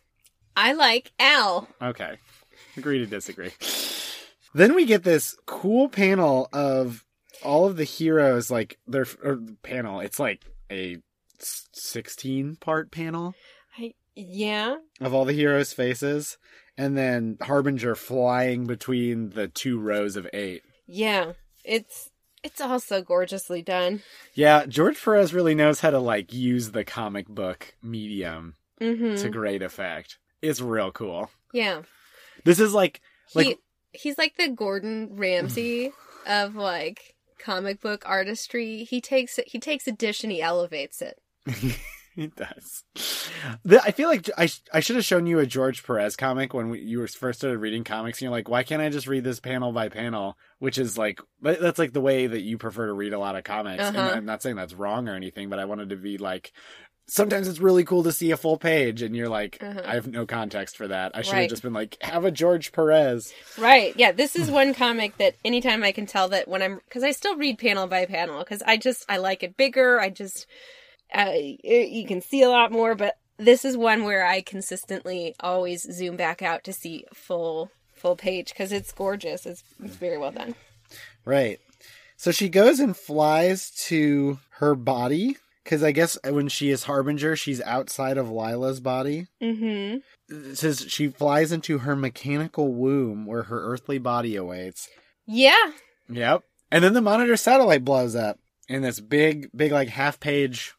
[0.57, 1.68] I like Al.
[1.83, 2.18] Okay.
[2.77, 3.50] Agree to disagree.
[4.55, 7.05] Then we get this cool panel of
[7.42, 10.00] all of the heroes, like their or panel.
[10.00, 10.98] It's like a
[11.72, 13.35] 16 part panel
[13.79, 14.77] I, yeah.
[15.00, 16.38] of all the heroes' faces.
[16.77, 20.62] And then Harbinger flying between the two rows of eight.
[20.87, 21.33] Yeah.
[21.64, 22.11] It's
[22.44, 24.02] it's all so gorgeously done.
[24.35, 29.16] Yeah, George Perez really knows how to like use the comic book medium Mm-hmm.
[29.22, 30.18] to great effect.
[30.42, 31.30] It's real cool.
[31.52, 31.83] Yeah.
[32.44, 33.00] This is like
[33.35, 33.57] like he,
[33.92, 35.92] he's like the Gordon Ramsay
[36.26, 38.85] of like comic book artistry.
[38.85, 39.48] He takes it.
[39.48, 41.18] He takes a dish and he elevates it.
[42.16, 42.85] it does.
[43.64, 46.70] The, I feel like I, I should have shown you a George Perez comic when
[46.70, 48.18] we, you were first started reading comics.
[48.18, 50.37] And you're like, why can't I just read this panel by panel?
[50.59, 53.44] Which is like that's like the way that you prefer to read a lot of
[53.44, 53.83] comics.
[53.83, 54.14] And Uh-huh.
[54.14, 56.53] I'm not saying that's wrong or anything, but I wanted to be like.
[57.07, 59.83] Sometimes it's really cool to see a full page, and you're like, Uh-huh.
[59.85, 61.12] I have no context for that.
[61.14, 63.31] I should have just been like, have a George Perez.
[63.59, 63.92] Right.
[63.98, 64.12] Yeah.
[64.12, 67.37] This is one comic that anytime I can tell that when I'm because I still
[67.37, 70.00] read panel by panel because I just I like it bigger.
[70.00, 70.46] I just
[71.14, 75.83] uh, you can see a lot more, but this is one where I consistently always
[75.83, 79.46] zoom back out to see full full page because it's gorgeous.
[79.46, 80.55] It's, it's very well done.
[81.24, 81.59] Right.
[82.16, 87.37] So she goes and flies to her body because I guess when she is Harbinger,
[87.37, 89.27] she's outside of Lila's body.
[89.42, 89.98] Mm-hmm.
[90.29, 94.88] It says she flies into her mechanical womb where her earthly body awaits.
[95.27, 95.72] Yeah.
[96.09, 96.44] Yep.
[96.70, 100.74] And then the monitor satellite blows up in this big, big, like half page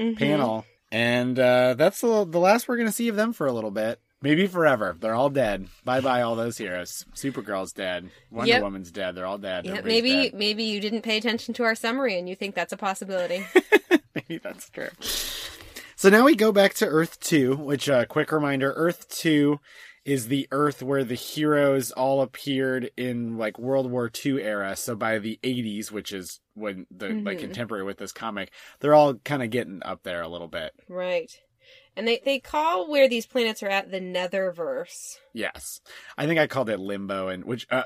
[0.00, 0.16] Mhm.
[0.18, 0.64] panel.
[0.92, 3.70] And uh, that's the, the last we're going to see of them for a little
[3.70, 4.00] bit.
[4.22, 4.96] Maybe forever.
[5.00, 5.68] They're all dead.
[5.84, 7.06] Bye bye, all those heroes.
[7.14, 8.10] Supergirl's dead.
[8.30, 8.62] Wonder Yep.
[8.62, 9.14] Woman's dead.
[9.14, 9.64] They're all dead.
[9.64, 10.34] Yeah, maybe dead.
[10.34, 13.46] maybe you didn't pay attention to our summary and you think that's a possibility.
[14.14, 14.88] Maybe that's true.
[15.96, 19.60] So now we go back to Earth 2, which, uh, quick reminder Earth 2
[20.04, 24.74] is the Earth where the heroes all appeared in, like, World War II era.
[24.76, 27.40] So by the 80s, which is when the, like, Mhm.
[27.40, 30.72] contemporary with this comic, they're all kind of getting up there a little bit.
[30.88, 31.40] right.
[31.96, 35.18] And they, they call where these planets are at the Netherverse.
[35.34, 35.80] Yes.
[36.16, 37.84] I think I called it Limbo, and which, uh,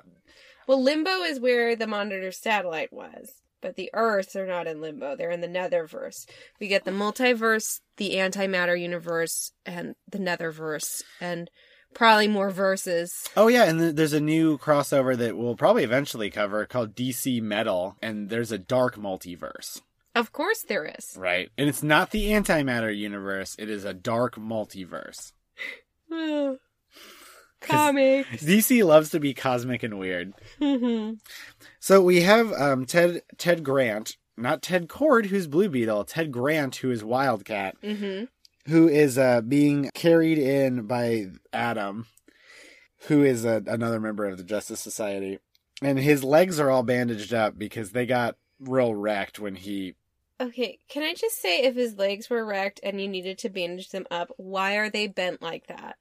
[0.67, 5.17] Well, Limbo is where the Monitor satellite was, but the Earths are not in Limbo.
[5.17, 6.27] They're in the Netherverse.
[6.61, 11.51] We get the multiverse, the antimatter universe, and the Netherverse, and
[11.95, 13.29] probably more verses.
[13.37, 17.41] oh yeah, and th- there's a new crossover that we'll probably eventually cover called DC
[17.43, 19.81] Metal, and there's a dark multiverse.
[20.15, 21.17] Of course, there is.
[21.19, 21.51] Right.
[21.59, 25.33] And it's not the antimatter universe, it is a dark multiverse.
[27.61, 28.29] Comics.
[28.45, 30.35] DC loves to be cosmic and weird.
[30.61, 31.19] Mhm.
[31.81, 36.77] So we have um, Ted Ted Grant, not Ted Kord, who's Blue Beetle, Ted Grant,
[36.77, 38.29] who is Wildcat, Mhm.
[38.67, 42.07] Who is uh, being carried in by Adam,
[43.09, 45.39] who is a, another member of the Justice Society.
[45.83, 49.95] And his legs are all bandaged up because they got real wrecked when he.
[50.41, 53.91] Okay, can I just say if his legs were wrecked and you needed to bandage
[53.91, 55.97] them up, why are they bent like that?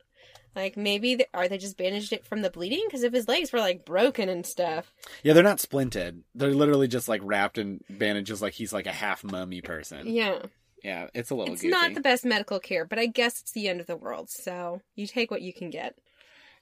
[0.55, 2.83] Like maybe they, are they just bandaged it from the bleeding?
[2.87, 6.21] Because if his legs were like broken and stuff, Yeah, they're not splinted.
[6.35, 10.07] They're literally just like wrapped in bandages like he's like a half mummy person.
[10.07, 10.39] yeah,
[10.83, 11.71] Yeah, it's a little it's goofy.
[11.71, 12.85] not the best medical care.
[12.85, 15.69] But I guess it's the end of the world, so you take what you can
[15.69, 15.95] get.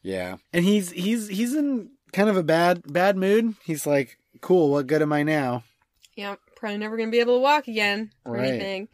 [0.03, 0.37] Yeah.
[0.53, 3.55] And he's he's he's in kind of a bad bad mood.
[3.63, 5.63] He's like, "Cool, what good am I now?"
[6.15, 8.49] Yeah, probably never gonna be able to walk again or Right.
[8.49, 8.87] anything.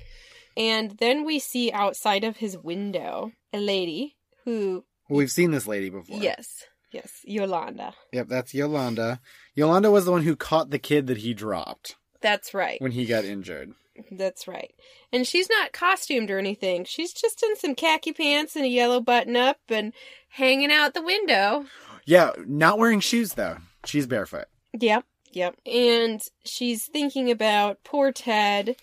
[0.55, 5.67] And then we see outside of his window a lady who, Well, we've seen this
[5.67, 6.19] lady before.
[6.19, 7.93] yes, yes, Yolanda.
[8.13, 9.19] Yep, that's Yolanda.
[9.55, 12.81] Yolanda was the one who caught the kid that he dropped That's right.
[12.81, 13.73] when he got injured.
[14.11, 14.73] That's right.
[15.11, 16.85] And she's not costumed or anything.
[16.85, 19.93] She's just in some khaki pants and a yellow button up and
[20.29, 21.65] hanging out the window.
[22.05, 23.57] Yeah, not wearing shoes though.
[23.85, 24.45] She's barefoot.
[24.79, 25.05] Yep.
[25.33, 25.55] Yep.
[25.65, 28.75] And she's thinking about poor Ted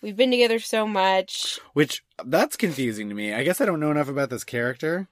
[0.00, 1.58] We've been together so much.
[1.72, 3.34] Which that's confusing to me.
[3.34, 5.08] I guess I don't know enough about this character.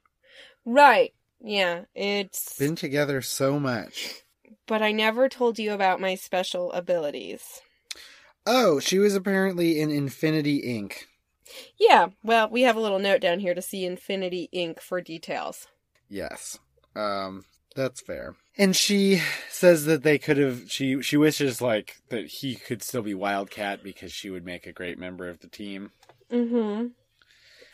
[0.64, 1.12] Right.
[1.40, 2.57] Yeah, it's.
[2.57, 4.23] Been together so much.
[4.66, 7.62] But I never told you about my special abilities.
[8.46, 11.04] Oh, she was apparently in Infinity Inc.
[11.78, 14.80] Yeah, well, we have a little note down here to see Infinity Inc.
[14.80, 15.66] for details.
[16.09, 16.59] Yes.
[16.94, 18.37] Um, that's fair.
[18.56, 23.02] And she says that they could have she she wishes like that he could still
[23.02, 25.90] be Wildcat because she would make a great member of the team.
[26.32, 26.87] Mm-hmm.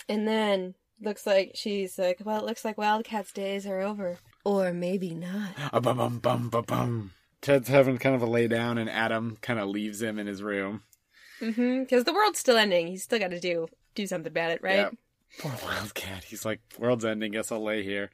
[0.09, 4.19] And then looks like she's like, well, it looks like Wildcat's days are over.
[4.45, 5.51] Or maybe not.
[5.73, 7.13] A bum bum bum bum bum.
[7.43, 10.43] Ted's having kind of a lay down and Adam kind of leaves him in his
[10.43, 10.83] room.
[11.41, 11.81] Mm-hmm.
[11.81, 12.87] Because the world's still ending.
[12.87, 14.77] He's still got to do do something about it, right?
[14.77, 14.91] Yeah.
[15.39, 16.25] Poor Wildcat.
[16.25, 18.11] He's like, world's ending, guess I'll lay here.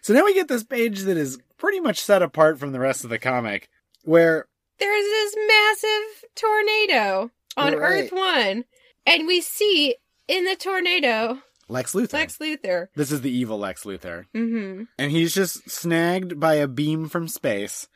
[0.00, 3.04] So now we get this page that is pretty much set apart from the rest
[3.04, 3.68] of the comic,
[4.04, 4.46] where
[4.78, 8.04] There's this massive tornado on Right.
[8.04, 8.64] Earth One,
[9.06, 12.12] and we see in the tornado Lex Luthor.
[12.14, 12.88] Lex Luthor.
[12.96, 14.24] This is the evil Lex Luthor.
[14.34, 14.84] Mm-hmm.
[14.98, 17.86] And he's just snagged by a beam from space.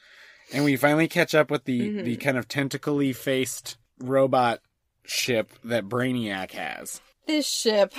[0.53, 2.05] And we finally catch up with the, Mhm.
[2.05, 4.61] the kind of tentacly faced robot
[5.05, 7.01] ship that Brainiac has.
[7.27, 7.93] This ship,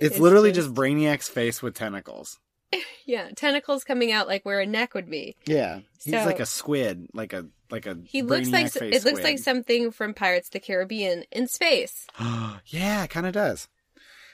[0.00, 2.38] It's, It's literally just- just Brainiac's face with tentacles.
[3.04, 5.36] yeah, tentacles coming out like where a neck would be.
[5.44, 5.80] Yeah.
[6.02, 9.22] He's So- like a squid, like a like a He looks like it face looks
[9.22, 12.06] like something from Pirates of the Caribbean in space.
[12.66, 13.68] yeah, kind of does.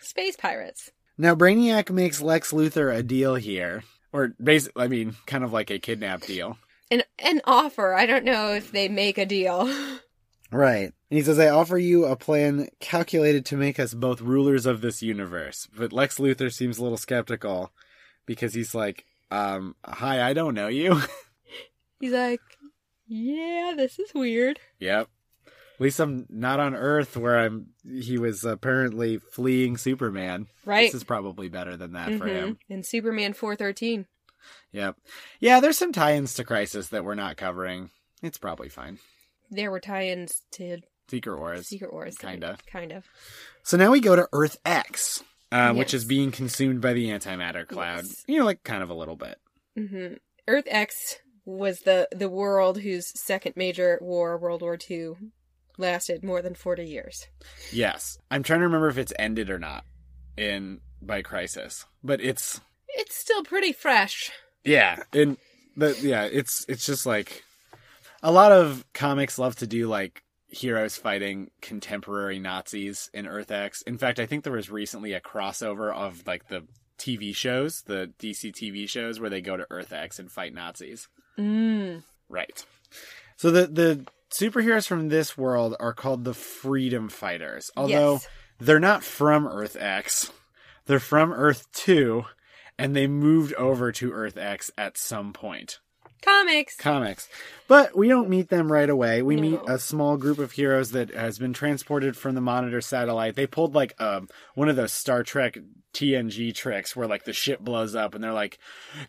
[0.00, 0.90] Space pirates.
[1.18, 5.70] Now Brainiac makes Lex Luthor a deal here, or basically, I mean, kind of like
[5.70, 6.56] a kidnap deal.
[6.90, 7.94] An an offer.
[7.94, 9.68] I don't know if they make a deal.
[10.52, 10.92] Right.
[11.10, 14.80] And he says, I offer you a plan calculated to make us both rulers of
[14.80, 15.66] this universe.
[15.76, 17.72] But Lex Luthor seems a little skeptical
[18.26, 21.00] because he's like, um, hi, I don't know you.
[22.00, 22.40] He's like,
[23.08, 24.60] yeah, this is weird.
[24.78, 25.08] yep.
[25.46, 30.46] At least I'm not on Earth where I'm, he was apparently fleeing Superman.
[30.64, 30.86] Right.
[30.86, 32.32] This is probably better than that for Mhm.
[32.34, 32.58] him.
[32.70, 34.06] And Superman 413.
[34.72, 34.96] Yep.
[35.40, 37.90] Yeah, there's some tie-ins to Crisis that we're not covering.
[38.22, 38.98] It's probably fine.
[39.50, 40.78] There were tie-ins to
[41.08, 41.68] Secret Wars.
[41.68, 42.16] Secret Wars.
[42.16, 42.58] Kinda.
[42.70, 43.04] Kind of.
[43.62, 47.66] So now we go to Earth X, um, which is being consumed by the antimatter
[47.66, 48.04] cloud.
[48.04, 48.24] Yes.
[48.26, 49.38] You know, like kind of a little bit.
[49.76, 50.14] hmm
[50.48, 55.12] Earth X was the the world whose second major war, World War II,
[55.78, 57.26] lasted more than 40 years.
[57.72, 59.84] Yes, I'm trying to remember if it's ended or not
[60.36, 64.30] in by Crisis, but it's It's still pretty fresh.
[64.64, 65.36] yeah, and
[65.76, 67.44] the yeah, it's it's just like
[68.22, 73.82] a lot of comics love to do like heroes fighting contemporary Nazis in Earth X.
[73.82, 76.62] In fact, I think there was recently a crossover of like the
[76.98, 81.08] TV shows, the DC TV shows where they go to Earth X and fight Nazis.
[81.38, 82.02] Mm.
[82.28, 82.64] Right.
[83.36, 87.70] So the the superheroes from this world are called the Freedom Fighters.
[87.76, 88.28] Although Yes.
[88.58, 90.32] they're not from Earth X.
[90.86, 92.24] They're from Earth 2
[92.78, 95.80] and they moved over to Earth X at some point.
[96.22, 96.76] Comics.
[96.76, 97.28] Comics.
[97.68, 99.22] But we don't meet them right away.
[99.22, 99.42] We No.
[99.42, 103.36] meet a small group of heroes that has been transported from the monitor satellite.
[103.36, 105.58] They pulled like um one of those Star Trek
[105.92, 108.58] TNG tricks where like the ship blows up and they're like,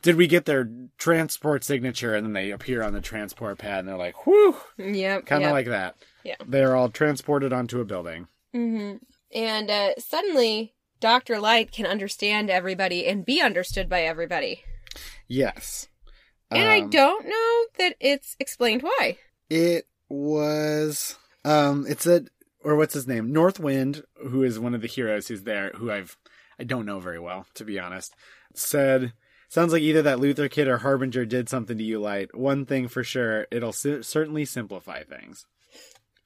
[0.02, 3.88] "Did we get their transport signature?" And then they appear on the transport pad and
[3.88, 5.26] they're like, "Whew!" Yep.
[5.26, 5.54] Kind of yep.
[5.54, 5.96] like that.
[6.24, 6.36] Yeah.
[6.46, 8.28] They're all transported onto a building.
[8.56, 8.98] Mm-hmm.
[9.34, 11.40] And uh, suddenly, Dr.
[11.40, 14.64] Light can understand everybody and be understood by everybody.
[15.28, 15.88] Yes.
[16.50, 19.18] And I Um, don't know that it's explained why.
[19.50, 22.30] It was um it said
[22.64, 23.32] or what's his name?
[23.34, 26.18] Northwind, who is one of the heroes who's there, who I've
[26.60, 28.14] I don't know very well, to be honest,
[28.54, 29.14] said
[29.50, 32.36] sounds like either that Luther kid or Harbinger did something to you, Light.
[32.36, 35.46] One thing for sure, it'll cer- certainly simplify things.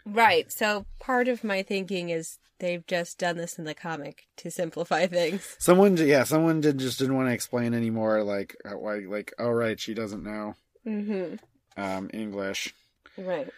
[0.06, 0.52] Right.
[0.52, 5.08] So part of my thinking is they've just done this in the comic to simplify
[5.08, 5.56] things.
[5.60, 8.24] Someone, yeah, someone did just didn't want to explain anymore.
[8.24, 11.36] Like, uh, why, like, oh right, she doesn't know hmm
[11.78, 12.74] um English.
[13.18, 13.52] Right.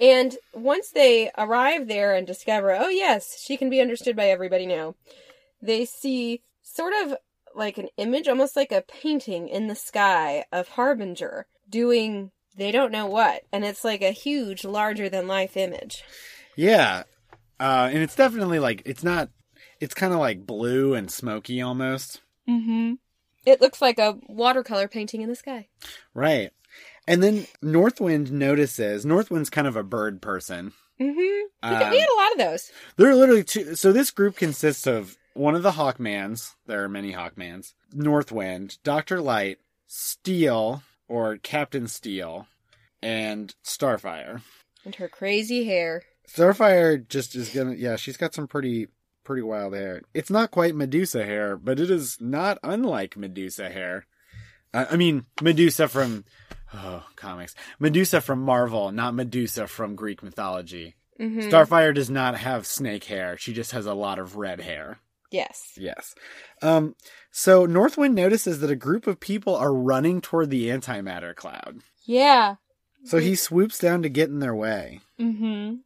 [0.00, 4.66] And once they arrive there and discover, oh yes, she can be understood by everybody
[4.66, 4.94] now,
[5.62, 7.16] they see sort of
[7.54, 12.92] like an image, almost like a painting in the sky of Harbinger doing they don't
[12.92, 13.42] know what.
[13.52, 16.02] And it's like a huge, larger than life image.
[16.56, 17.04] Yeah,
[17.60, 19.30] uh, and it's definitely like it's not.
[19.80, 22.20] It's kind of like blue and smoky almost.
[22.48, 22.94] Mm-hmm.
[23.46, 25.68] It looks like a watercolor painting in the sky.
[26.14, 26.50] Right.
[27.06, 30.72] And then Northwind notices Northwind's kind of a bird person.
[31.00, 31.16] Mm-hmm.
[31.16, 32.72] we, Um, we had a lot of those.
[32.96, 33.74] There are literally two.
[33.76, 36.54] So this group consists of one of the Hawkmans.
[36.66, 37.74] There are many Hawkmans.
[37.94, 42.46] Northwind, Doctor Light, Steel or Captain Steel,
[43.00, 44.42] and Starfire.
[44.84, 46.02] And her crazy hair.
[46.28, 47.74] Starfire just is gonna.
[47.74, 48.88] Yeah, she's got some pretty
[49.24, 50.02] pretty wild hair.
[50.14, 54.06] It's not quite Medusa hair, but it is not unlike Medusa hair.
[54.72, 56.24] Uh, I mean, Medusa from
[56.74, 60.96] oh comics, Medusa from Marvel, not Medusa from Greek mythology.
[61.20, 61.50] Mhm.
[61.50, 63.36] Starfire does not have snake hair.
[63.36, 65.00] She just has a lot of red hair.
[65.30, 65.72] Yes.
[65.76, 66.14] Yes.
[66.62, 66.94] Um,
[67.30, 71.80] so Northwind notices that a group of people are running toward the antimatter cloud.
[72.06, 72.56] Yeah.
[73.04, 75.76] So he swoops down to get in their way Mm-hmm.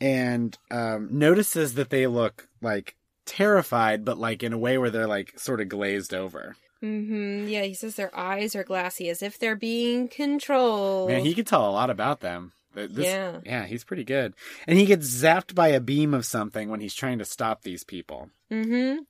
[0.00, 2.94] And um, notices that they look like
[3.26, 6.56] terrified, but like in a way where they're like sort of glazed over.
[6.82, 7.48] Mm-hmm.
[7.48, 11.10] Yeah, he says their eyes are glassy as if they're being controlled.
[11.10, 12.52] Man, he could tell a lot about them.
[12.74, 13.40] This, Yeah.
[13.44, 14.32] yeah, he's pretty good.
[14.66, 17.84] And he gets zapped by a beam of something when he's trying to stop these
[17.84, 18.30] people.
[18.50, 19.00] Mm-hmm.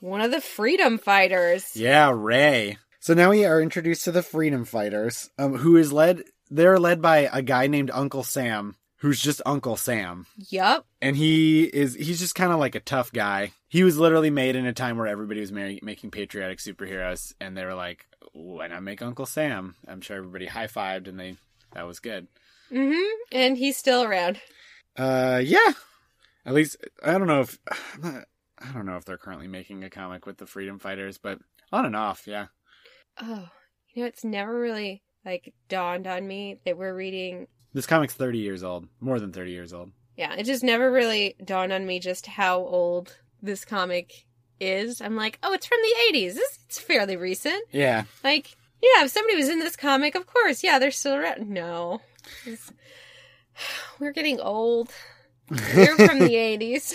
[0.00, 1.74] One of the freedom fighters.
[1.74, 2.78] Yeah, Ray.
[3.00, 6.22] So now we are introduced to the Freedom Fighters, um, who is led.
[6.50, 10.84] They're led by a guy named Uncle Sam, who's just Uncle Sam, Yep.
[11.02, 13.52] and he is he's just kind of like a tough guy.
[13.68, 17.56] He was literally made in a time where everybody was mar- making patriotic superheroes, and
[17.56, 21.36] they were like, "Why not make Uncle Sam?" I'm sure everybody high fived, and they
[21.72, 22.28] that was good.
[22.72, 23.22] Mm-hmm.
[23.32, 24.40] And he's still around.
[24.96, 25.72] Uh, yeah.
[26.44, 27.58] At least I don't know if
[28.02, 28.24] not,
[28.58, 31.38] I don't know if they're currently making a comic with the Freedom Fighters, but
[31.72, 32.46] on and off, yeah.
[33.20, 33.48] Oh,
[33.92, 37.46] you know, it's never really like dawned on me that we're reading.
[37.74, 39.90] This comic's 30 years old, more than 30 years old.
[40.16, 44.24] Yeah, it just never really dawned on me just how old this comic
[44.60, 45.00] is.
[45.00, 46.34] I'm like, oh, it's from the 80s.
[46.34, 47.62] This it's fairly recent.
[47.70, 48.04] Yeah.
[48.24, 51.48] Like, yeah, if somebody was in this comic, of course, yeah, they're still around.
[51.48, 52.00] No.
[52.46, 52.72] It's-
[54.00, 54.90] We're getting old.
[55.50, 56.94] We're from the 80s.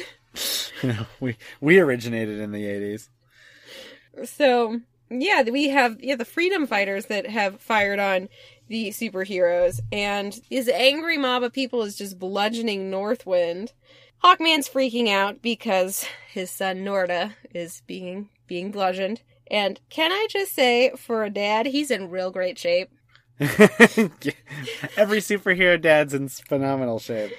[1.19, 3.09] we we originated in the 80s.
[4.25, 4.81] So,
[5.21, 8.30] yeah, we have yeah, the freedom fighters that have fired on
[8.67, 13.73] the superheroes, and his angry mob of people is just bludgeoning Northwind.
[14.23, 19.21] Hawkman's freaking out because his son Norda is being being bludgeoned.
[19.52, 22.89] And can I just say, for a dad, he's in real great shape.
[23.39, 27.32] Every superhero dad's in phenomenal shape.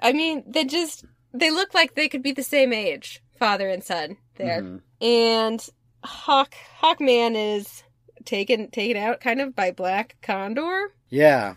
[0.00, 3.82] I mean, they just they look like they could be the same age, father and
[3.82, 4.62] son there.
[4.62, 4.80] Mhm.
[5.00, 5.68] And
[6.04, 7.82] Hawk Hawkman is
[8.24, 10.92] taken taken out kind of by Black Condor.
[11.08, 11.54] Yeah.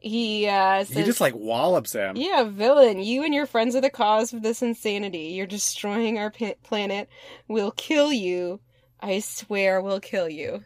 [0.00, 2.16] He uh says, He just like wallops him.
[2.16, 5.28] Yeah, villain, you and your friends are the cause of this insanity.
[5.34, 7.08] You're destroying our pa- planet.
[7.46, 8.60] We'll kill you.
[9.00, 10.64] I swear we'll kill you.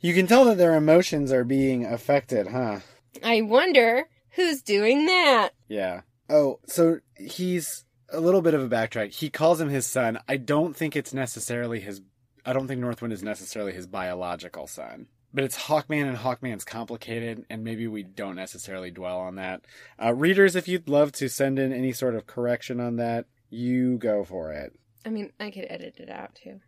[0.00, 2.80] You can tell that their emotions are being affected, huh?
[3.22, 5.50] I wonder who's doing that.
[5.68, 6.02] Yeah.
[6.28, 9.12] Oh, so he's a little bit of a backtrack.
[9.12, 10.18] He calls him his son.
[10.28, 12.02] I don't think it's necessarily his.
[12.44, 15.06] I don't think Northwind is necessarily his biological son.
[15.32, 19.64] But it's Hawkman, and Hawkman's complicated, and maybe we don't necessarily dwell on that.
[20.02, 23.96] Uh, readers, if you'd love to send in any sort of correction on that, you
[23.98, 24.72] go for it.
[25.06, 26.60] I mean, I could edit it out too.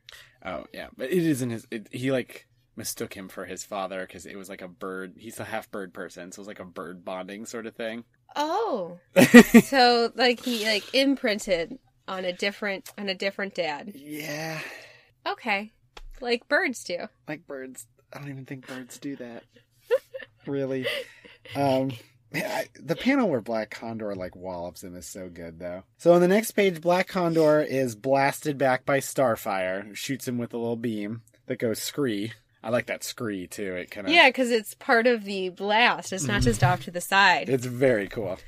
[0.45, 1.67] Oh yeah, but it isn't his.
[1.71, 5.15] It, he like mistook him for his father because it was like a bird.
[5.17, 8.05] He's a half bird person, so it was like a bird bonding sort of thing.
[8.37, 8.99] Oh,
[9.65, 13.93] so like he like imprinted on a different on a different dad.
[13.95, 14.61] yeah,
[15.27, 15.73] Okay,
[16.21, 16.99] like birds do.
[17.29, 17.87] like birds.
[18.13, 19.45] I don't even think birds do that.
[20.47, 20.87] really.
[21.57, 21.93] Um,
[22.33, 25.85] man, I, the panel where Black Condor like wallops him is so good though.
[25.99, 30.39] So on the next page, Black Condor is blasted back by Starfire, who shoots him
[30.39, 32.33] with a little beam that goes scree.
[32.63, 33.75] I like that scree too.
[33.75, 36.13] It kind of Yeah, because it's part of the blast.
[36.13, 37.49] It's not just off to the side.
[37.49, 38.39] It's very cool.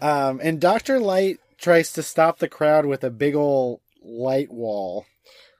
[0.00, 5.06] Um, and Doctor Light tries to stop the crowd with a big old light wall.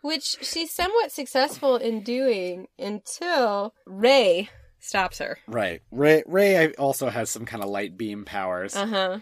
[0.03, 5.39] Which she's somewhat successful in doing until Ray stops her.
[5.47, 5.83] Right.
[5.91, 8.75] Ray Ray also has some kind of light beam powers.
[8.75, 9.19] Uh huh.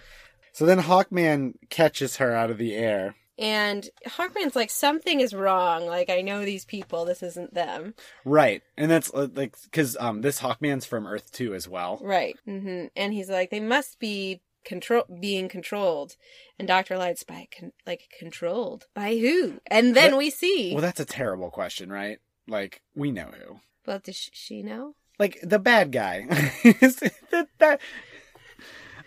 [0.52, 3.14] So then Hawkman catches her out of the air.
[3.38, 5.86] And Hawkman's like, something is wrong.
[5.86, 7.04] Like, I know these people.
[7.04, 7.94] This isn't them.
[8.24, 8.62] Right.
[8.76, 11.98] And that's uh, like cuz um this Hawkman's from Earth 2 as well.
[12.02, 12.36] Right.
[12.44, 16.16] hmm And he's like, they must be control being controlled.
[16.58, 19.60] And Doctor Light's by con- like controlled by who?
[19.68, 20.72] And then Well- we see.
[20.72, 22.18] Well, that's a terrible question, right?
[22.48, 23.60] Like we know who.
[23.86, 24.94] well, does she know?
[25.18, 26.26] Like the bad guy.
[27.30, 27.80] that, that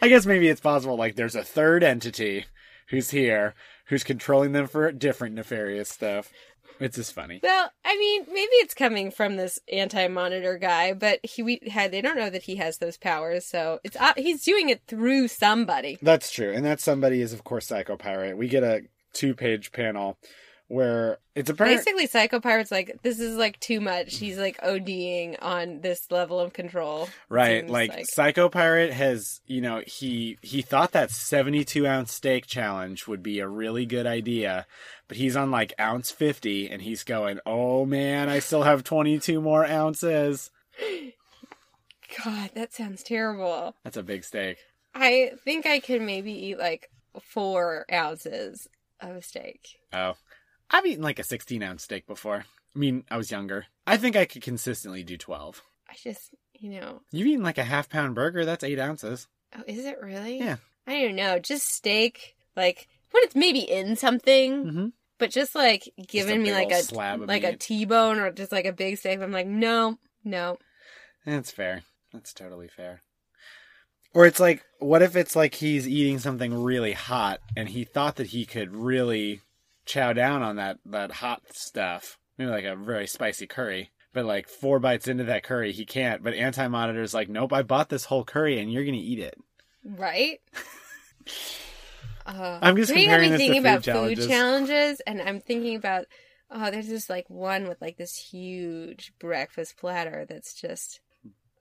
[0.01, 2.45] I guess maybe it's possible like there's a third entity
[2.87, 3.53] who's here
[3.91, 6.31] who's controlling them for different nefarious stuff.
[6.79, 7.41] It's just funny.
[7.43, 12.01] Well, I mean, maybe it's coming from this anti-monitor guy, but he we had they
[12.01, 15.99] don't know that he has those powers, so it's uh, he's doing it through somebody.
[16.01, 16.53] That's true.
[16.53, 18.37] And that somebody is of course Psycho Pirate.
[18.37, 18.83] We get a
[19.13, 20.17] two-page panel
[20.71, 21.77] where it's apparent.
[21.77, 24.17] Basically, Psycho Pirate's like, this is like too much.
[24.17, 27.09] He's like ODing on this level of control.
[27.27, 28.05] Right, like, like.
[28.05, 33.39] Psycho Pirate has, you know, he he thought that 72 ounce steak challenge would be
[33.39, 34.65] a really good idea,
[35.07, 39.41] but he's on like ounce 50 and he's going, "Oh man, I still have 22
[39.41, 40.51] more ounces."
[42.23, 43.75] God, that sounds terrible.
[43.83, 44.57] That's a big steak.
[44.95, 46.89] I think I could maybe eat like
[47.21, 48.67] four ounces
[49.01, 49.79] of a steak.
[49.93, 50.13] Oh.
[50.71, 52.45] I've eaten like a 16 ounce steak before.
[52.75, 53.65] I mean, I was younger.
[53.85, 55.61] I think I could consistently do 12.
[55.89, 59.27] I just, you know, You've eaten like a half pound burger, that's 8 ounces.
[59.57, 60.39] oh, is it really?
[60.39, 60.55] Yeah.
[60.87, 61.37] I don't know.
[61.39, 64.87] Just steak, like when it's maybe in something, Mm-hmm.
[65.17, 67.59] but just like giving me like a slab like a meat.
[67.59, 69.19] T-bone or just like a big steak.
[69.21, 70.57] I'm like, no, no.
[71.25, 71.83] That's fair.
[72.13, 73.01] That's totally fair.
[74.13, 78.15] Or it's like, what if it's like he's eating something really hot and he thought
[78.17, 79.41] that he could really
[79.85, 82.17] chow down on that, that hot stuff?
[82.37, 83.91] Maybe like a very spicy curry.
[84.13, 86.21] But like four bites into that curry, he can't.
[86.21, 89.35] But Anti Monitor's like, nope, I bought this whole curry and you're to eat it.
[89.85, 90.39] Right?
[92.25, 94.25] Uh, I'm just comparing this to thinking food about challenges.
[94.25, 96.05] food challenges, and I'm thinking about
[96.51, 100.99] oh, there's this like one with like this huge breakfast platter that's just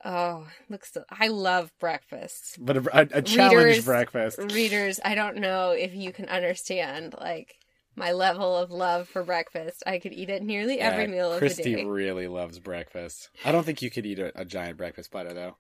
[0.05, 0.97] oh looks.
[1.11, 2.57] I love breakfasts.
[2.59, 4.39] But a, a, a challenge Readers- breakfast.
[4.53, 7.55] Readers, I don't know if you can understand like
[7.97, 9.83] my level of love for breakfast.
[9.87, 11.85] I could eat it nearly every Yeah, meal of the day.
[11.85, 13.31] really loves breakfast.
[13.45, 15.57] I don't think you could eat a, a giant breakfast platter though.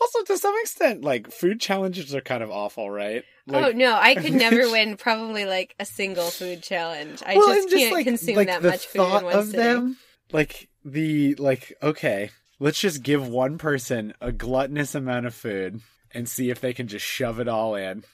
[0.00, 3.24] Also, to some extent, like food challenges are kind of awful, right?
[3.48, 7.22] Oh, like, oh no, I could never win probably like a single food challenge.
[7.24, 9.60] I well, just and can't like, consume like that much food in one of sitting.
[9.60, 9.96] them,
[10.32, 15.80] like the like okay, let's just give one person a gluttonous amount of food
[16.12, 18.04] and see if they can just shove it all in.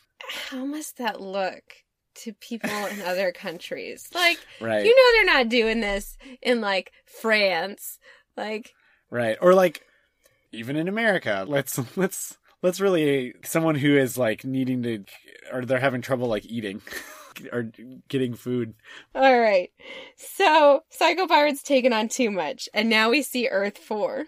[0.50, 1.62] How must that look
[2.20, 4.08] to people in other countries?
[4.14, 4.84] Like, Right.
[4.84, 7.98] you know, they're not doing this in like France.
[8.36, 8.72] Like,
[9.10, 9.36] Right.
[9.40, 9.82] Or like
[10.52, 15.04] even in America, let's let's let's really someone who is like needing to
[15.52, 16.80] or they're having trouble like eating
[17.52, 17.70] or
[18.08, 18.74] getting food.
[19.14, 19.70] all right.
[20.16, 24.26] So, Psycho Pirate's taken on too much, and now we see Earth 4.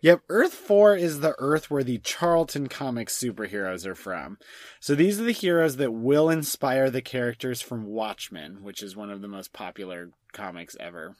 [0.00, 4.38] Yep, Earth 4 is the Earth where the Charlton Comics superheroes are from.
[4.80, 9.10] So these are the heroes that will inspire the characters from Watchmen, which is one
[9.10, 11.16] of the most popular comics ever.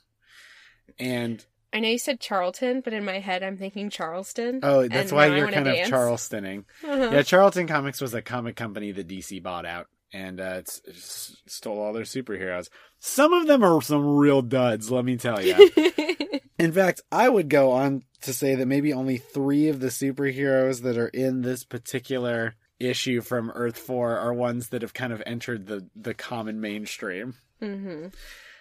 [0.98, 4.60] And I know you said Charlton, but in my head I'm thinking Charleston.
[4.62, 5.88] oh, that's why you're kind of dance.
[5.88, 6.64] Charlestoning.
[6.84, 7.10] Uh-huh.
[7.12, 11.36] Yeah, Charlton Comics was a comic company that DC bought out, and uh, it's, it's
[11.46, 12.68] stole all their superheroes.
[13.00, 15.70] Some of them are some real duds, let me tell you.
[16.58, 20.82] In fact, I would go on to say that maybe only three of the superheroes
[20.82, 25.22] that are in this particular issue from Earth 4 are ones that have kind of
[25.26, 27.34] entered the, the common mainstream.
[27.60, 28.06] hmm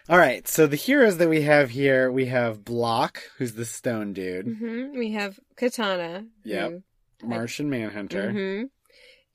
[0.10, 4.12] All right, so the heroes that we have here, we have Blok, who's the stone
[4.14, 6.26] dude, hmm We have Katana.
[6.44, 6.82] Yep.
[7.22, 8.32] Martian Manhunter.
[8.32, 8.64] hmm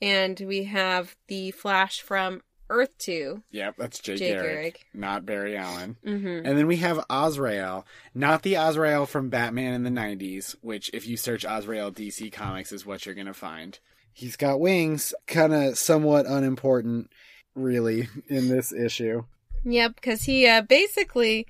[0.01, 5.57] And we have the Flash from Earth 2, Yep, that's Jake, Jake Garrick, not Barry
[5.57, 5.97] Allen.
[6.05, 10.91] hmm And then we have Azrael, not the Azrael from Batman in the 90s, which
[10.93, 13.79] if you search Azrael DC Comics is what you're going to find.
[14.13, 17.11] He's got wings, kind of somewhat unimportant,
[17.55, 19.25] really, in this issue.
[19.65, 21.47] Yep, because he uh, basically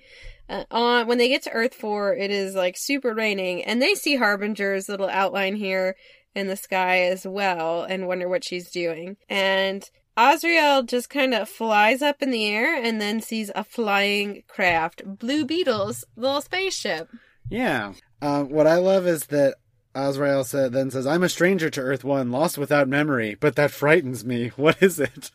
[0.48, 3.94] uh, on when they get to Earth Four, it is like super raining, and they
[3.94, 5.96] see Harbinger's little outline here
[6.34, 9.16] in the sky as well, and wonder what she's doing.
[9.28, 14.42] And Azrael just kind of flies up in the air, and then sees a flying
[14.48, 17.08] craft, Blue Beetle's little spaceship.
[17.48, 17.92] Yeah.
[18.20, 19.54] Uh, what I love is that
[19.94, 23.70] Azrael said, then says, I'm a stranger to Earth 1, lost without memory, but that
[23.70, 24.48] frightens me.
[24.56, 25.30] What is it?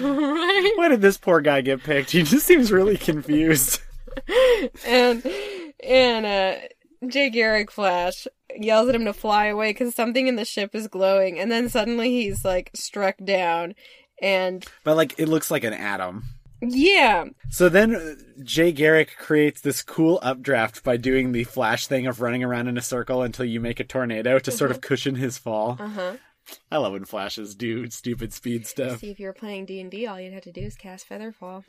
[0.00, 0.72] right?
[0.76, 2.10] Why did this poor guy get picked?
[2.10, 3.80] He just seems really confused.
[4.86, 5.24] and
[5.82, 8.26] and uh Jay Garrick Flash
[8.58, 11.68] yells at him to fly away because something in the ship is glowing, and then
[11.68, 13.74] suddenly he's like struck down,
[14.20, 16.24] and But, like, it looks like an atom.
[16.60, 22.06] yeah, So then uh, Jay Garrick creates this cool updraft by doing the flash thing
[22.06, 25.16] of running around in a circle until you make a tornado to sort of cushion
[25.16, 25.76] his fall.
[25.80, 26.16] uh huh.
[26.70, 28.98] I love when flashes do stupid speed stuff.
[29.00, 31.08] See, if you were playing D and D, all you'd have to do is cast
[31.08, 31.64] Featherfall.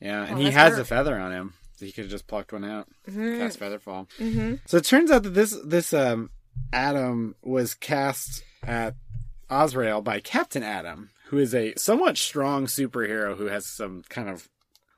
[0.00, 0.82] Yeah, and Oh, he has her.
[0.82, 1.54] a feather on him.
[1.78, 2.88] So he could have just plucked one out.
[3.08, 3.38] Mm-hmm.
[3.38, 4.08] Cast Featherfall.
[4.18, 4.56] Mm-hmm.
[4.66, 6.30] So it turns out that this this um
[6.72, 8.96] Atom was cast at
[9.48, 14.48] Azrael by Captain Atom, who is a somewhat strong superhero who has some kind of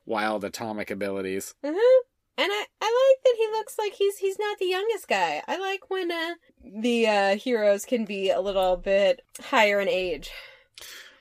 [0.07, 1.55] wild atomic abilities.
[1.63, 2.03] Uh-huh.
[2.39, 5.43] And I, I like that he looks like he's he's not the youngest guy.
[5.47, 10.31] I like when uh, the uh, heroes can be a little bit higher in age.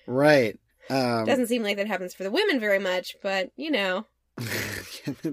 [0.07, 0.57] Right.
[0.89, 4.05] Um, Doesn't seem like that happens for the women very much, but you know.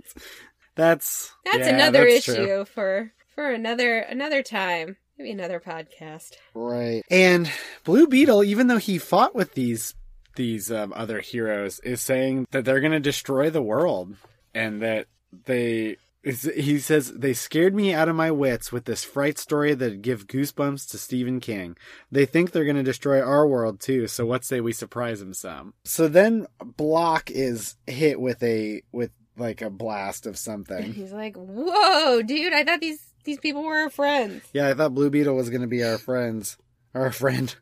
[0.74, 2.64] that's that's, yeah, another that's issue true.
[2.64, 4.96] for for another another time.
[5.18, 6.32] Maybe another podcast.
[6.54, 7.02] right?
[7.10, 7.50] And
[7.84, 9.94] Blue Beetle, even though he fought with these
[10.36, 14.14] these um, other heroes, is saying that they're going to destroy the world,
[14.54, 15.06] and that
[15.44, 15.96] they.
[16.26, 20.26] He says they scared me out of my wits with this fright story that give
[20.26, 21.76] goosebumps to Stephen King.
[22.10, 25.34] They think they're going to destroy our world too, so what say we surprise them
[25.34, 25.74] some?
[25.84, 30.92] So then Blok is hit with a with like a blast of something.
[30.92, 32.52] He's like, "Whoa, dude!
[32.52, 35.60] I thought these these people were our friends." Yeah, I thought Blue Beetle was going
[35.60, 36.56] to be our friends,
[36.92, 37.54] our friend,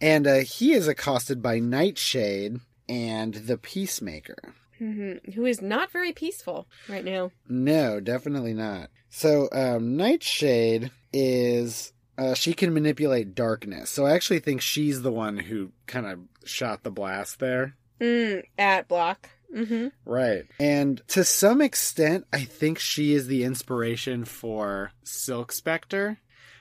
[0.00, 2.58] and uh, he is accosted by Nightshade
[2.88, 4.54] and the Peacemaker.
[4.80, 7.32] Hmm Who is not very peaceful right now.
[7.48, 8.88] No, definitely not.
[9.10, 13.90] So, um, Nightshade is uh, she can manipulate darkness.
[13.90, 17.76] So I actually think she's the one who kind of shot the blast there.
[18.00, 19.28] Mm, at blok.
[19.54, 19.88] Mm-hmm.
[20.04, 20.44] Right.
[20.58, 26.18] And to some extent, I think she is the inspiration for Silk Spectre.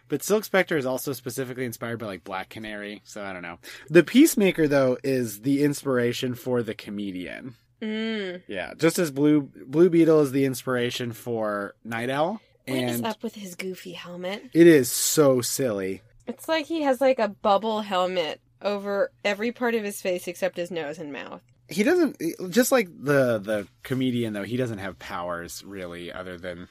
[0.07, 3.59] But Silk Spectre is also specifically inspired by like Black Canary, so I don't know.
[3.89, 7.55] The Peacemaker though is the inspiration for the comedian.
[7.81, 8.43] Mm.
[8.47, 12.41] Yeah, just as Blue Blue Beetle is the inspiration for Night Owl.
[12.67, 14.43] What is And up with his goofy helmet?
[14.53, 16.01] it is so silly.
[16.27, 20.57] It's like he has like a bubble helmet over every part of his face except
[20.57, 21.41] his nose and mouth.
[21.69, 22.17] He doesn't
[22.49, 26.67] just like the the comedian though, he doesn't have powers really other than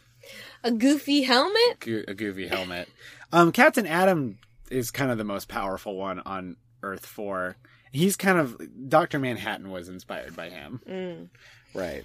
[0.62, 1.80] A goofy helmet?
[1.80, 2.88] go- a goofy helmet.
[3.32, 4.38] Um, Captain Atom
[4.70, 7.56] is kind of the most powerful one on Earth Four.
[7.92, 11.28] He's kind of Doctor Manhattan was inspired by him, Mm.
[11.74, 12.04] right?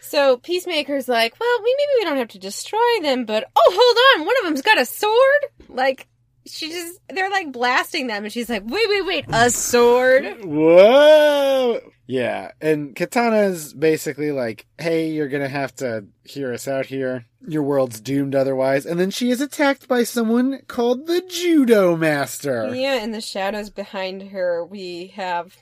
[0.00, 3.70] So Peacemaker's like, well, we maybe we don't have to destroy them, but oh,
[4.14, 5.44] hold on, one of them's got a sword.
[5.68, 6.06] Like
[6.46, 10.24] she just, they're like blasting them, and she's like, wait, wait, wait, a sword.
[10.44, 11.80] Whoa!
[12.08, 17.26] Yeah, and Katana's basically like, "Hey, you're gonna have to hear us out here.
[17.46, 22.74] Your world's doomed otherwise." And then she is attacked by someone called the Judo Master.
[22.74, 25.58] Yeah, in the shadows behind her, we have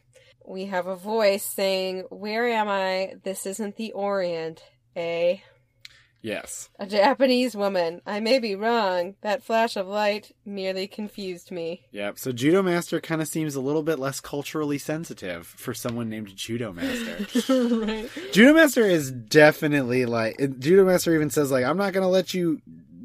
[0.46, 3.14] we have a voice saying, "Where am I?
[3.24, 4.62] This isn't the Orient."
[4.96, 5.42] A
[6.26, 6.70] Yes.
[6.80, 8.02] a Japanese woman.
[8.04, 9.14] I may be wrong.
[9.20, 11.86] That flash of light merely confused me.
[11.92, 12.18] Yep.
[12.18, 16.34] So Judo Master kind of seems a little bit less culturally sensitive for someone named
[16.34, 17.44] Judo Master.
[17.86, 18.10] right.
[18.32, 22.60] Judo Master is definitely like Judo Master even says like I'm not gonna let you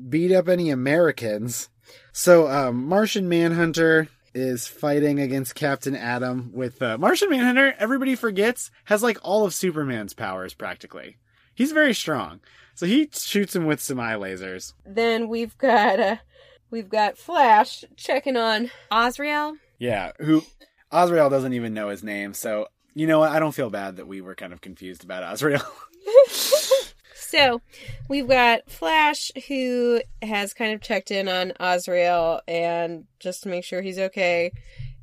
[0.09, 1.69] beat up any Americans.
[2.13, 7.75] So um, Martian Manhunter is fighting against Captain Atom with uh, Martian Manhunter.
[7.77, 11.17] Everybody forgets has like all of Superman's powers practically.
[11.53, 12.39] He's very strong,
[12.81, 14.73] so he shoots him with some eye lasers.
[14.83, 16.15] Then we've got uh,
[16.71, 19.57] we've got Flash checking on Azrael.
[19.77, 20.41] Yeah, who
[20.91, 22.33] Azrael doesn't even know his name.
[22.33, 23.29] So you know what?
[23.29, 25.61] I don't feel bad that we were kind of confused about Azrael.
[27.13, 27.61] So
[28.09, 33.63] we've got Flash who has kind of checked in on Azrael and just to make
[33.63, 34.51] sure he's okay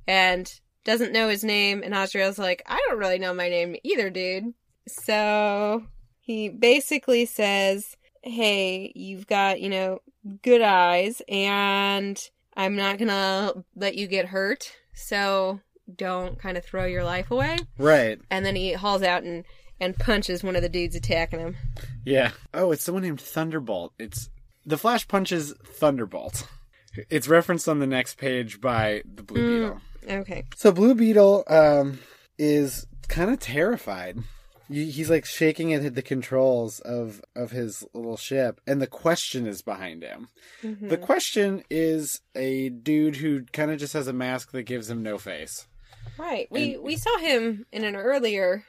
[0.07, 0.53] and
[0.85, 4.53] doesn't know his name and Azrael's like, I don't really know my name either, dude.
[4.89, 5.85] So
[6.29, 10.01] he basically says, Hey, you've got, you know,
[10.43, 12.21] good eyes and
[12.55, 15.61] I'm not gonna let you get hurt, so
[15.97, 17.57] don't kind of throw your life away.
[17.79, 18.21] right.
[18.31, 19.45] And then he hauls out and
[19.81, 21.57] and punches one of the dudes attacking him.
[22.05, 22.33] Yeah.
[22.53, 23.95] Oh, it's someone named Thunderbolt.
[23.99, 24.29] It's
[24.67, 26.47] the Flash punches Thunderbolt.
[27.09, 29.81] It's referenced on the next page by the Blue Mm.
[30.03, 30.19] Beetle.
[30.21, 30.45] Okay.
[30.57, 32.01] So Blue Beetle um
[32.39, 34.19] is kind of terrified.
[34.71, 39.47] He- He's like shaking at the controls of of his little ship, and the question
[39.47, 40.29] is behind him.
[40.63, 40.89] Mhm.
[40.89, 45.03] The question is a dude who kind of just has a mask that gives him
[45.03, 45.67] no face.
[46.19, 46.49] Right.
[46.51, 48.65] We And- we saw him in an earlier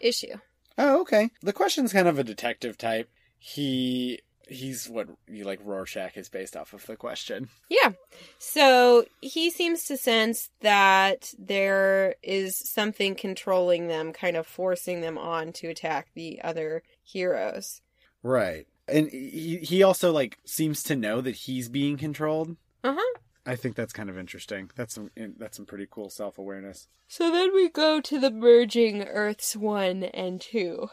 [0.00, 0.36] issue.
[0.78, 1.30] Oh, okay.
[1.42, 3.10] The question's kind of a detective type.
[3.38, 4.20] He
[4.50, 7.48] he's what you like Rorschach is based off of the question.
[7.68, 7.92] Yeah.
[8.38, 15.16] So he seems to sense that there is something controlling them, kind of forcing them
[15.16, 17.80] on to attack the other heroes.
[18.22, 18.66] Right.
[18.88, 22.56] And he he also like seems to know that he's being controlled.
[22.82, 23.18] Uh huh.
[23.46, 24.70] I think that's kind of interesting.
[24.76, 26.88] That's some that's some pretty cool self-awareness.
[27.08, 30.88] So then we go to the merging Earths 1 and 2.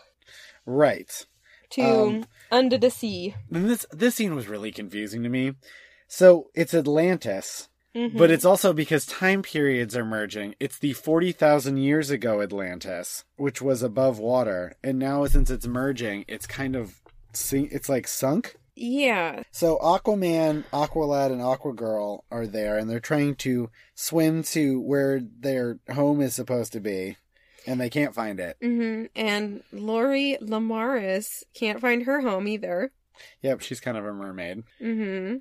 [0.66, 1.26] Right.
[1.72, 3.36] To Um, Under the Sea.
[3.52, 5.54] And this this scene was really confusing to me.
[6.08, 8.18] So it's Atlantis, Mhm.
[8.18, 10.56] but it's also because time periods are merging.
[10.60, 16.24] It's the 40,000 years ago Atlantis, which was above water, and now since it's merging,
[16.28, 17.02] it's kind of
[17.52, 18.56] it's like sunk.
[18.76, 19.44] yeah.
[19.52, 25.80] So Aquaman, Aqualad, and Aquagirl are there, and they're trying to swim to where their
[25.94, 27.18] home is supposed to be.
[27.68, 28.58] And they can't find it.
[28.62, 32.92] hmm And Lori Lemaris can't find her home either.
[33.44, 34.64] Yep, she's kind of a mermaid.
[34.80, 35.36] hmm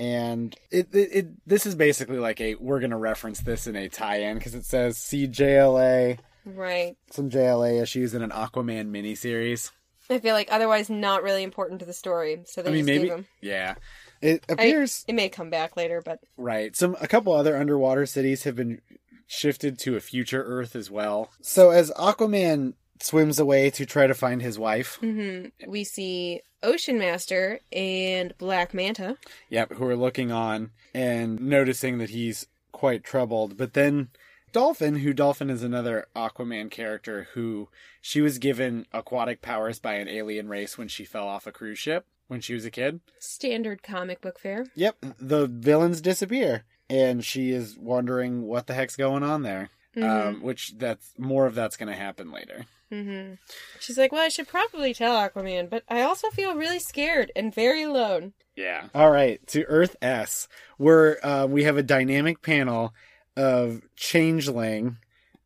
[0.00, 3.88] and it, it, it this is basically like a we're gonna reference this in a
[3.88, 6.96] tie-in because it says see JLA Right.
[7.10, 9.70] some JLA issues in an Aquaman miniseries.
[10.08, 13.12] I feel like otherwise not really important to the story, so they I mean, maybe
[13.42, 13.74] yeah.
[14.22, 16.74] It appears It may come back later, but right.
[16.76, 18.80] Some a couple other underwater cities have been
[19.28, 21.30] shifted to a future Earth as well.
[21.40, 26.98] So as Aquaman swims away to try to find his wife, hmm we see Ocean
[26.98, 29.16] Master and Black Manta.
[29.48, 34.08] yep, who are looking on and noticing that he's quite troubled, but then.
[34.50, 37.68] Dolphin, who Dolphin is another Aquaman character who
[38.00, 41.78] she was given aquatic powers by an alien race when she fell off a cruise
[41.78, 43.00] ship when she was a kid.
[43.18, 44.64] Standard comic book fare.
[44.74, 49.70] Yep, the villains disappear, and she is wondering what the heck's going on there.
[49.96, 52.66] Um, which that's more of that's going to happen later.
[52.88, 53.32] hmm
[53.80, 57.52] She's like, well, I should probably tell Aquaman, but I also feel really scared and
[57.52, 58.32] very alone.
[58.54, 58.88] Yeah.
[58.94, 62.94] All right, to Earth S, where uh, we have a dynamic panel
[63.36, 64.98] of Changeling,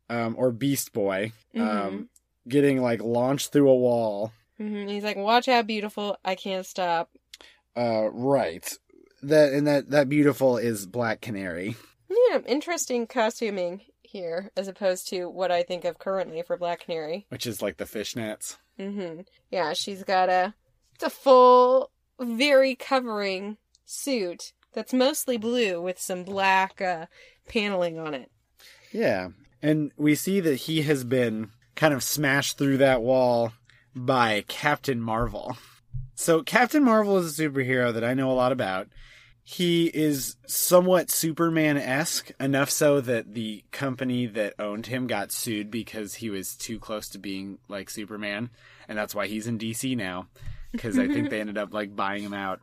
[0.09, 2.07] um, or Beast Boy, um, Mhm.
[2.47, 4.33] getting like launched through a wall.
[4.57, 6.15] hmm He's like, watch out, beautiful.
[6.23, 7.09] I can't stop.
[7.75, 8.71] Uh, right.
[9.23, 11.75] That and that that beautiful is Black Canary.
[12.09, 17.25] Yeah, interesting costuming here as opposed to what I think of currently for Black Canary.
[17.29, 18.57] which is like the fishnets.
[18.79, 19.21] Mm-hmm.
[19.49, 20.53] Yeah, she's got a
[20.95, 27.07] it's a full, very covering suit that's mostly blue with some black uh,
[27.47, 28.31] paneling on it.
[28.91, 29.29] Yeah.
[29.61, 33.53] And we see that he has been kind of smashed through that wall
[33.95, 35.57] by Captain Marvel.
[36.15, 38.87] So Captain Marvel is a superhero that I know a lot about.
[39.43, 45.69] He is somewhat Superman esque, enough so that the company that owned him got sued
[45.69, 48.49] because he was too close to being like Superman.
[48.87, 50.27] And that's why he's in DC now.
[50.71, 52.61] Because I think they ended up like buying him out.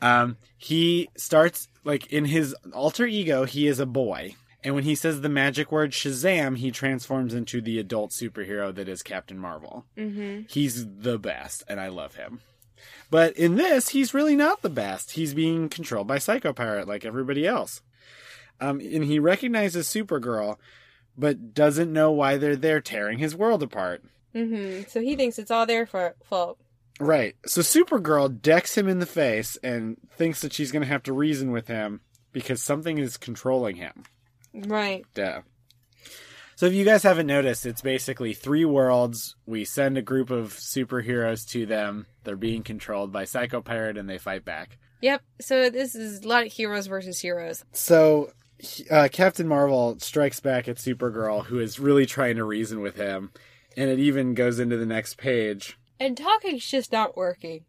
[0.00, 4.36] Um, he starts like in his alter ego, he is a boy.
[4.62, 8.88] And when he says the magic word Shazam, he transforms into the adult superhero that
[8.88, 9.84] is Captain Marvel.
[9.96, 12.40] hmm He's the best, and I love him.
[13.10, 15.12] But in this, he's really not the best.
[15.12, 17.80] He's being controlled by Psycho Pirate like everybody else.
[18.60, 20.56] Um, and he recognizes Supergirl,
[21.16, 24.02] but doesn't know why they're there tearing his world apart.
[24.32, 26.58] hmm So he thinks it's all their fault.
[27.00, 27.34] Right.
[27.46, 31.12] So Supergirl decks him in the face and thinks that she's going to have to
[31.12, 32.00] reason with him
[32.32, 34.04] because something is controlling him.
[34.52, 35.04] Right.
[35.14, 35.42] Duh.
[36.56, 39.36] So if you guys haven't noticed, it's basically three worlds.
[39.46, 42.06] We send a group of superheroes to them.
[42.22, 44.78] They're being controlled by Psycho Pirate and they fight back.
[45.00, 45.22] Yep.
[45.40, 47.64] So this is a lot of heroes versus heroes.
[47.72, 48.30] So
[48.90, 53.32] uh, Captain Marvel strikes back at Supergirl, who is really trying to reason with him.
[53.76, 55.76] And it even goes into the next page.
[55.98, 57.64] And talking's just not working.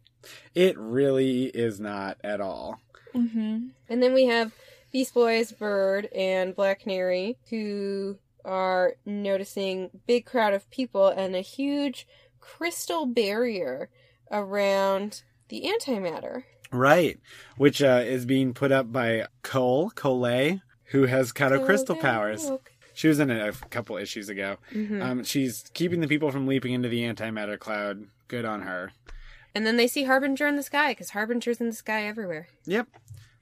[0.53, 2.79] It really is not at all.
[3.13, 3.67] Mm-hmm.
[3.89, 4.51] And then we have
[4.91, 11.41] Beast Boys, Bird, and Black Canary, who are noticing big crowd of people and a
[11.41, 12.07] huge
[12.39, 13.89] crystal barrier
[14.31, 16.43] around the antimatter.
[16.71, 17.19] Right.
[17.57, 22.49] Which uh, is being put up by Kole, Kole, who has kind of crystal powers.
[22.93, 24.57] She was in it a couple issues ago.
[24.71, 28.05] hmm Um, she's keeping the people from leaping into the antimatter cloud.
[28.27, 28.91] Good on her.
[29.53, 32.47] And then they see Harbinger in the sky, because Harbinger's in the sky everywhere.
[32.65, 32.87] Yep.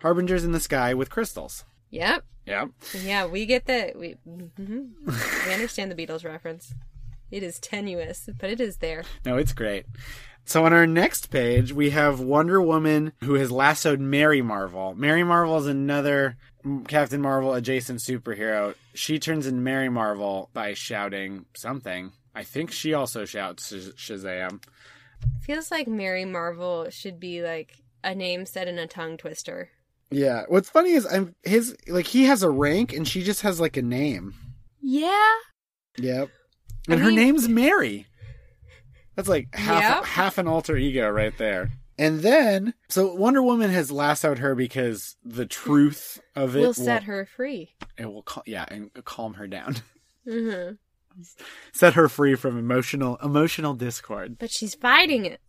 [0.01, 1.65] Harbinger's in the sky with crystals.
[1.93, 2.25] Yep.
[2.47, 2.69] Yep.
[3.03, 4.89] Yeah, we get the we mhm.
[5.45, 6.73] we understand the Beatles reference.
[7.29, 9.03] It is tenuous, but it is there.
[9.25, 9.85] No, it's great.
[10.43, 14.95] So on our next page, we have Wonder Woman who has lassoed Mary Marvel.
[14.95, 16.35] Mary Marvel is another
[16.87, 18.73] Captain Marvel adjacent superhero.
[18.95, 22.11] She turns in Mary Marvel by shouting something.
[22.33, 24.63] I think she also shouts Sh- Shazam.
[25.41, 29.69] Feels like Mary Marvel should be like a name set in a tongue twister.
[30.13, 30.43] Yeah.
[30.47, 33.77] What's funny is I'm his like he has a rank and she just has like
[33.77, 34.33] a name.
[34.81, 35.33] Yeah.
[35.97, 36.29] Yep.
[36.89, 38.07] I And her mean- name's Mary.
[39.15, 41.71] That's like half half an alter ego right there.
[41.99, 47.03] And then so Wonder Woman has lassoed her because the truth of it We'll set
[47.03, 47.75] her free.
[47.97, 49.75] it will cal- yeah, and calm her down.
[50.27, 50.71] hmm
[51.71, 54.37] set her free from emotional emotional discord.
[54.39, 55.41] But she's fighting it.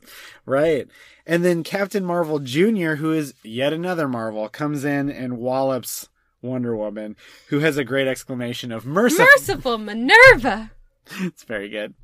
[0.47, 0.89] Right.
[1.27, 6.09] And then Captain Marvel Jr., who is yet another Marvel, comes in and wallops
[6.43, 7.17] Wonder Woman,
[7.49, 9.27] who has a great exclamation of merciful.
[9.37, 10.71] Merciful Minerva.
[11.21, 11.95] it's very good.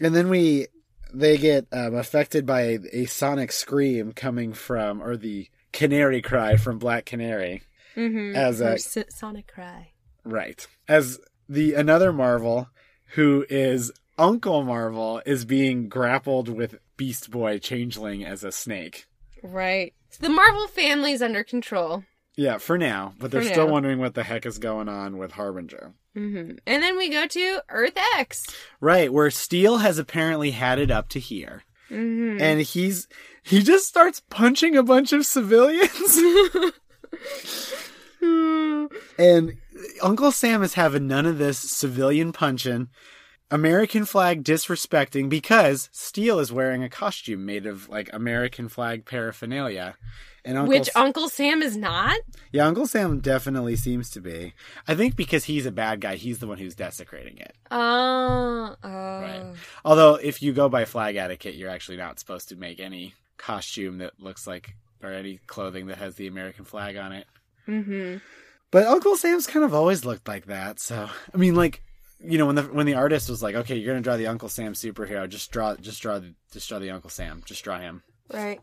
[0.00, 0.66] And then we
[1.12, 6.56] they get um, affected by a, a sonic scream coming from or the canary cry
[6.56, 7.62] from Black Canary.
[7.96, 8.34] Mm-hmm.
[8.36, 8.78] As a-
[9.10, 9.92] Sonic cry.
[10.24, 10.66] Right.
[10.88, 11.18] As
[11.48, 12.68] the another Marvel
[13.14, 19.06] who is Uncle Marvel, is being grappled with Beast Boy Changeling as a snake.
[19.42, 19.94] Right.
[20.10, 22.04] So the Marvel family's under control.
[22.36, 23.72] Yeah, for now, but they're For still now.
[23.72, 25.92] wondering what the heck is going on with Harbinger.
[26.14, 28.44] hmm And then we go to Earth X.
[28.80, 31.64] Right, where Steel has apparently had it up to here.
[31.88, 33.08] hmm And he's
[33.42, 35.90] he just starts punching a bunch of civilians.
[39.18, 39.56] and
[40.02, 42.88] Uncle Sam is having none of this civilian punching,
[43.50, 49.96] American flag disrespecting because Steel is wearing a costume made of like American flag paraphernalia.
[50.44, 52.18] And Uncle Which Uncle Sam is not?
[52.50, 54.54] Yeah, Uncle Sam definitely seems to be.
[54.88, 57.54] I think because he's a bad guy, he's the one who's desecrating it.
[57.70, 58.74] Oh.
[58.82, 58.88] oh.
[58.88, 59.54] Right.
[59.84, 63.98] Although, if you go by flag etiquette, you're actually not supposed to make any costume
[63.98, 67.26] that looks like, or any clothing that has the American flag on it.
[67.66, 68.16] Hmm
[68.70, 70.80] But Uncle Sam's kind of always looked like that.
[70.80, 71.82] So, I mean, like,
[72.20, 74.48] you know, when the when the artist was like, "Okay, you're gonna draw the Uncle
[74.48, 78.02] Sam superhero, just draw, just draw, the, just draw the Uncle Sam, just draw him."
[78.32, 78.60] Right.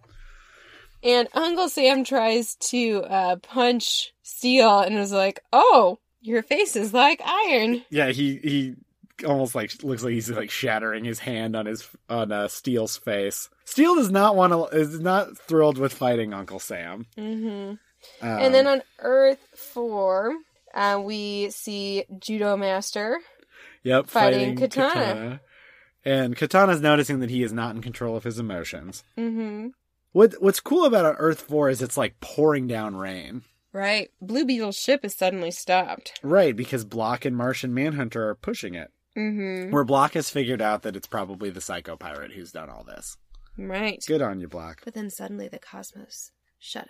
[1.04, 6.94] And Uncle Sam tries to uh, punch Steel and was like, "Oh, your face is
[6.94, 8.76] like iron." Yeah, he he
[9.26, 13.50] almost like looks like he's like shattering his hand on his on uh, Steel's face.
[13.66, 17.06] Steel does not want to is not thrilled with fighting Uncle Sam.
[17.18, 17.74] hmm
[18.22, 20.34] Um, and then on Earth Four,
[20.74, 23.20] uh, we see Judo Master.
[23.84, 25.42] yep, fighting Katana.
[26.06, 29.04] And Katana's noticing that he is not in control of his emotions.
[29.18, 29.68] hmm
[30.12, 33.44] What what's cool about on Earth Four is it's like pouring down rain.
[33.72, 34.10] Right.
[34.20, 36.14] Blue Beetle's ship is suddenly stopped.
[36.24, 38.92] Right, because Blok and Martian Manhunter are pushing it.
[39.16, 42.84] hmm Where Blok has figured out that it's probably the Psycho Pirate who's done all
[42.84, 43.18] this.
[43.58, 44.04] Right.
[44.08, 44.82] Good on you, Blok.
[44.86, 46.90] But then suddenly the cosmos shudders.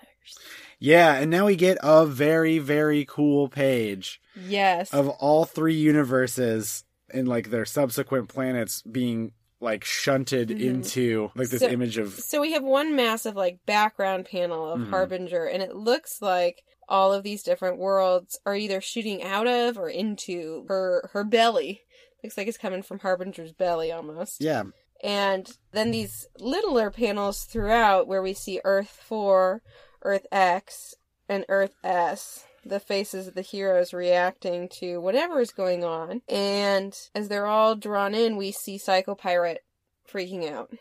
[0.80, 4.94] Yeah, and now we get a very, very cool page Yes.
[4.94, 10.62] of all three universes and like their subsequent planets being like shunted Mhm.
[10.62, 14.80] into like this So- image of So we have one massive like background panel of
[14.80, 14.90] Mhm.
[14.90, 19.78] Harbinger, and it looks like all of these different worlds are either shooting out of
[19.78, 21.82] or into her her belly.
[22.24, 24.42] Looks like it's coming from Harbinger's belly almost.
[24.42, 24.64] yeah
[25.04, 29.62] And then these littler panels throughout where we see Earth 4,
[30.04, 30.96] Earth X,
[31.28, 32.46] and Earth S.
[32.66, 36.22] The faces of the heroes reacting to whatever is going on.
[36.28, 39.64] And as they're all drawn in, we see Psycho Pirate
[40.12, 40.72] freaking out.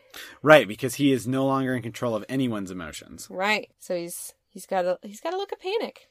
[0.41, 3.69] right because he is no longer in control of anyone's emotions Right.
[3.77, 6.07] So he's he's got a he's got a look of panic.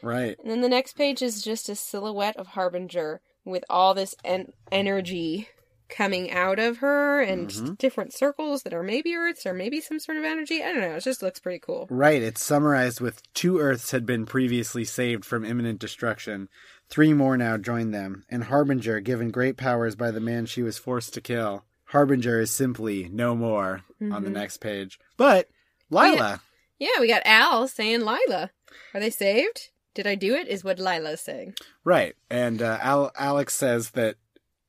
[0.00, 4.14] right And then the next page is just a silhouette of Harbinger with all this
[4.24, 5.48] en- energy
[5.94, 7.78] coming out of her and Mhm.
[7.78, 10.62] different circles that are maybe Earths or maybe some sort of energy.
[10.62, 10.96] I don't know.
[10.96, 11.86] It just looks pretty cool.
[11.90, 16.48] right it's summarized with two earths had been previously saved from imminent destruction
[16.88, 20.78] three more now joined them and harbinger given great powers by the man she was
[20.78, 24.34] forced to kill harbinger is simply no more on the Mhm.
[24.34, 25.48] next page but
[25.90, 26.40] lyla
[26.78, 28.50] Yeah, we got Al saying Lyla.
[28.92, 29.68] Are they saved?
[29.94, 30.48] Did I do it?
[30.48, 31.54] Is what Lyla's saying.
[31.84, 32.16] Right.
[32.28, 34.16] And uh, Al- Alex says that,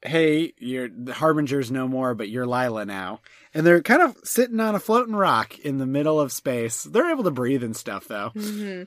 [0.05, 3.21] hey, you're the Harbinger's no more, but you're Lyla now.
[3.53, 6.83] And they're kind of sitting on a floating rock in the middle of space.
[6.83, 8.29] They're able to breathe and stuff, though.
[8.29, 8.83] hmm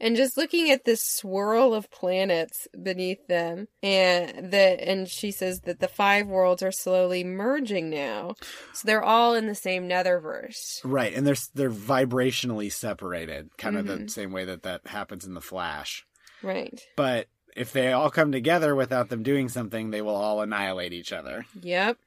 [0.00, 5.60] And just looking at this swirl of planets beneath them, and the and she says
[5.62, 8.34] that the five worlds are slowly merging now,
[8.72, 10.80] so they're all in the same netherverse.
[10.84, 11.14] Right.
[11.14, 14.10] And they're, they're vibrationally separated, kind of the Mhm.
[14.10, 16.04] same way that that happens in the Flash.
[16.42, 16.80] Right.
[16.96, 17.28] But
[17.58, 21.44] if they all come together without them doing something, they will all annihilate each other.
[21.60, 21.98] Yep.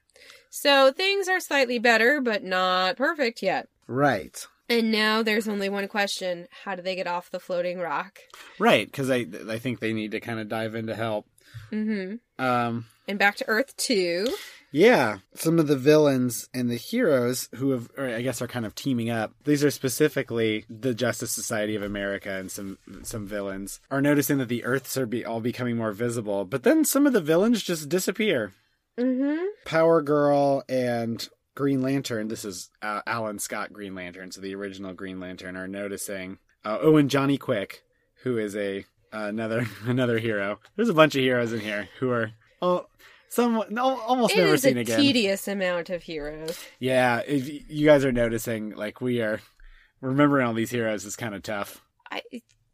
[0.49, 3.67] So things are slightly better, but not perfect yet.
[3.87, 4.45] Right.
[4.69, 8.19] And now there's only one question: How do they get off the floating rock?
[8.59, 8.85] Right.
[8.85, 11.27] Because I, I think they need to kind of dive in to help.
[11.69, 14.27] hmm Um, And back to Earth two.
[14.71, 18.65] Yeah, some of the villains and the heroes who have, or I guess, are kind
[18.65, 19.33] of teaming up.
[19.43, 24.47] These are specifically the Justice Society of America and some some villains are noticing that
[24.47, 26.45] the Earths are be, all becoming more visible.
[26.45, 28.53] But then some of the villains just disappear.
[28.97, 29.45] Mm-hmm.
[29.65, 32.29] Power Girl and Green Lantern.
[32.29, 36.39] This is uh, Alan Scott Green Lantern, so the original Green Lantern are noticing.
[36.63, 37.83] Uh, oh, and Johnny Quick,
[38.23, 40.59] who is a uh, another another hero.
[40.75, 42.85] There's a bunch of heroes in here who are oh
[43.31, 44.99] some no, almost It never is a seen again.
[44.99, 46.59] tedious amount of heroes.
[46.79, 49.39] Yeah, if you guys are noticing, like we are
[50.01, 51.81] remembering all these heroes is kind of tough.
[52.11, 52.21] I,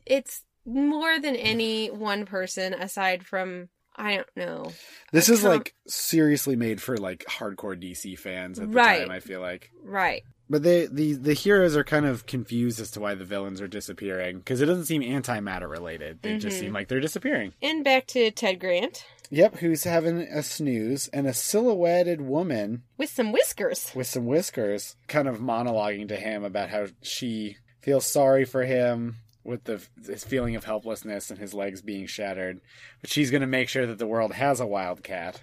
[0.05, 4.72] it's more than any one person aside from I don't know.
[5.12, 8.99] This is can't- like seriously made for like hardcore DC fans at the Right.
[9.01, 9.12] time.
[9.12, 10.24] I feel like, Right.
[10.49, 13.68] but they the the heroes are kind of confused as to why the villains are
[13.68, 16.22] disappearing because it doesn't seem antimatter related.
[16.22, 16.60] They just Mhm.
[16.60, 17.53] seem like they're disappearing.
[17.62, 19.03] And back to Ted Grant.
[19.30, 23.91] Yep, who's having a snooze, and a silhouetted woman With some whiskers.
[23.93, 29.17] with some whiskers kind of monologuing to him about how she feels sorry for him
[29.43, 32.59] with the his feeling of helplessness and his legs being shattered.
[33.01, 35.41] But she's going to make sure that the world has a wildcat.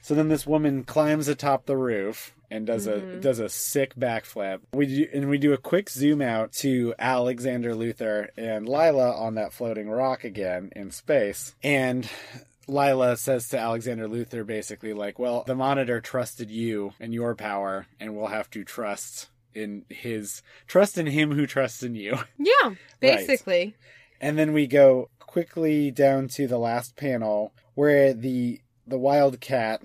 [0.00, 3.20] So then this woman climbs atop the roof and does a mm-hmm.
[3.20, 4.60] does a sick backflip.
[4.72, 9.34] We do, and we do a quick zoom out to Alexander Luther and Lyla on
[9.34, 11.54] that floating rock again in space.
[11.62, 12.08] And
[12.68, 17.86] Lyla says to Alexander Luther basically like, well, the monitor trusted you and your power,
[18.00, 22.18] and we'll have to trust in his trust in him who trusts in you.
[22.38, 23.74] Yeah, basically.
[24.20, 29.82] And then we go quickly down to the last panel where the the wildcat,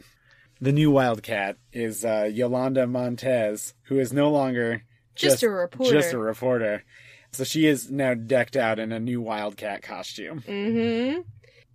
[0.59, 4.83] the new wildcat, is uh, Yolanda Montez, who is no longer
[5.15, 5.91] Just a reporter.
[5.91, 6.83] Just a reporter.
[7.31, 10.41] So she is now decked out in a new wildcat costume.
[10.41, 11.21] Mm-hmm.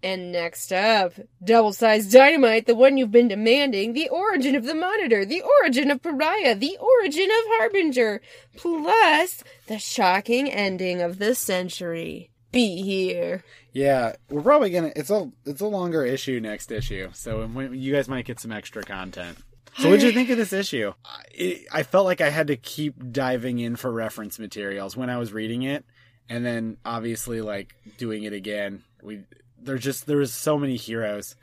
[0.07, 4.73] And next up, double sized dynamite, the one you've been demanding, the origin of the
[4.73, 8.21] monitor, the origin of pariah, the origin of harbinger,
[8.57, 12.31] plus the shocking ending of the century.
[12.53, 13.43] Be here.
[13.73, 14.93] Yeah, we're probably gonna.
[14.95, 18.85] It's a it's a longer issue next issue, so you guys might get some extra
[18.85, 19.37] content.
[19.77, 20.93] So, what did you think of this issue?
[21.05, 25.19] I, I felt like I had to keep diving in for reference materials when I
[25.19, 25.85] was reading it,
[26.29, 28.85] and then obviously like doing it again.
[29.03, 29.25] We
[29.67, 31.35] there's just there was so many heroes.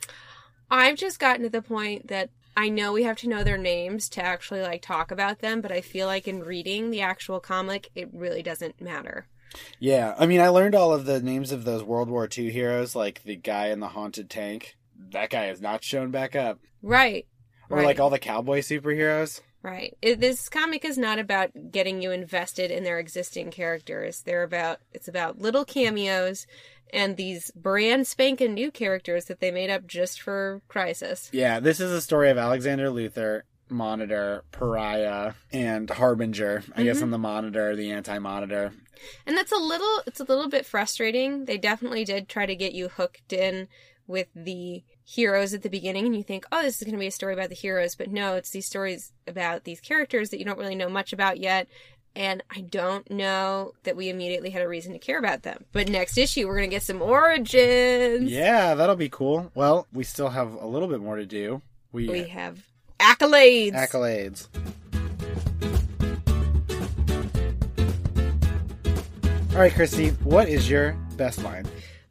[0.72, 4.10] I've just gotten to the point that I know we have to know their names
[4.10, 7.90] to actually like talk about them, but I feel like in reading the actual comic,
[7.96, 9.28] it really doesn't matter.
[9.80, 12.96] Yeah, I mean, I learned all of the names of those World War II heroes,
[12.96, 14.76] like the guy in the haunted tank.
[15.12, 17.28] That guy is not shown back up, Right.
[17.70, 17.86] or Right.
[17.86, 19.42] like all the cowboy superheroes.
[19.64, 19.98] Right.
[20.02, 24.22] This comic is not about getting you invested in their existing characters.
[24.22, 26.46] They're about it's about little cameos
[26.92, 31.30] and these brand spanking new characters that they made up just for Crisis.
[31.32, 36.64] Yeah, this is a story of Alexander Luther, Monitor, Pariah, and Harbinger.
[36.76, 37.06] I guess mm-hmm.
[37.06, 38.74] on the Monitor, the Anti-Monitor.
[39.26, 41.46] And that's a little it's a little bit frustrating.
[41.46, 43.70] They definitely did try to get you hooked in
[44.08, 47.08] with the heroes at the beginning and you think, "Oh, this is going to be
[47.08, 50.46] a story about the heroes." But no, it's these stories about these characters that you
[50.46, 51.68] don't really know much about yet.
[52.16, 55.66] And I don't know that we immediately had a reason to care about them.
[55.72, 58.30] But next issue, we're going to get some origins.
[58.32, 59.52] Yeah, that'll be cool.
[59.56, 61.64] Well, we still have a little bit more to do.
[61.92, 62.60] We, We have
[63.00, 63.74] accolades.
[63.74, 64.48] accolades.
[69.54, 71.66] All right, Christy, what is your best line?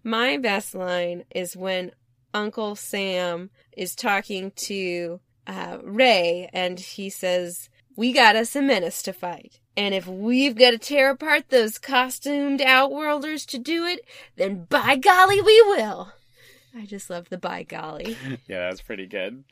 [0.04, 1.90] My best line is when
[2.34, 9.02] Uncle Sam is talking to uh, Ray and he says, We got us a menace
[9.04, 9.60] to fight.
[9.76, 14.00] And if we've got to tear apart those costumed outworlders to do it,
[14.36, 16.12] then by golly, we will.
[16.74, 18.16] I just love the by golly.
[18.48, 19.44] Yeah, that's pretty good.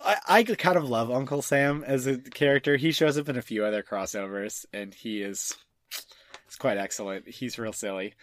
[0.00, 2.76] I, I kind of love Uncle Sam as a character.
[2.76, 5.56] He shows up in a few other crossovers, and he is
[6.46, 7.28] it's quite excellent.
[7.28, 8.14] He's real silly.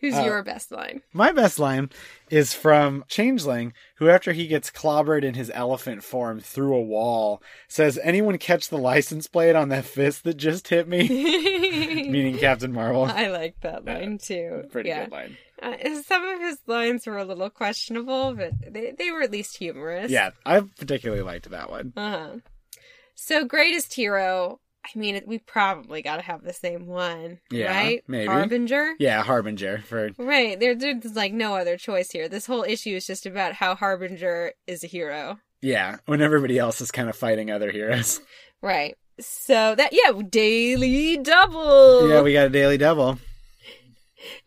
[0.00, 1.02] Who's Uh, your best line?
[1.12, 1.90] My best line
[2.30, 7.42] is from Changeling, who, after he gets clobbered in his elephant form through a wall,
[7.66, 11.08] says, Anyone catch the license plate on that fist that just hit me?
[12.08, 13.04] Meaning Captain Marvel.
[13.04, 14.64] I like that line too.
[14.70, 15.04] Pretty yeah.
[15.04, 15.36] good line.
[15.60, 15.74] Uh,
[16.04, 20.10] some of his lines were a little questionable, but they, they were at least humorous.
[20.10, 21.92] Yeah, I particularly liked that one.
[21.96, 22.36] Uh-huh.
[23.16, 24.60] So greatest hero.
[24.94, 28.02] I mean, we probably got to have the same one, Yeah, right?
[28.08, 28.26] maybe.
[28.26, 28.94] Harbinger.
[28.98, 30.58] Yeah, Harbinger for Right.
[30.58, 32.28] There, there's like no other choice here.
[32.28, 35.38] This whole issue is just about how Harbinger is a hero.
[35.60, 38.20] yeah, when everybody else is kind of fighting other heroes.
[38.60, 38.96] Right.
[39.20, 42.08] So that yeah, daily double.
[42.08, 43.18] Yeah, we got a Daily double.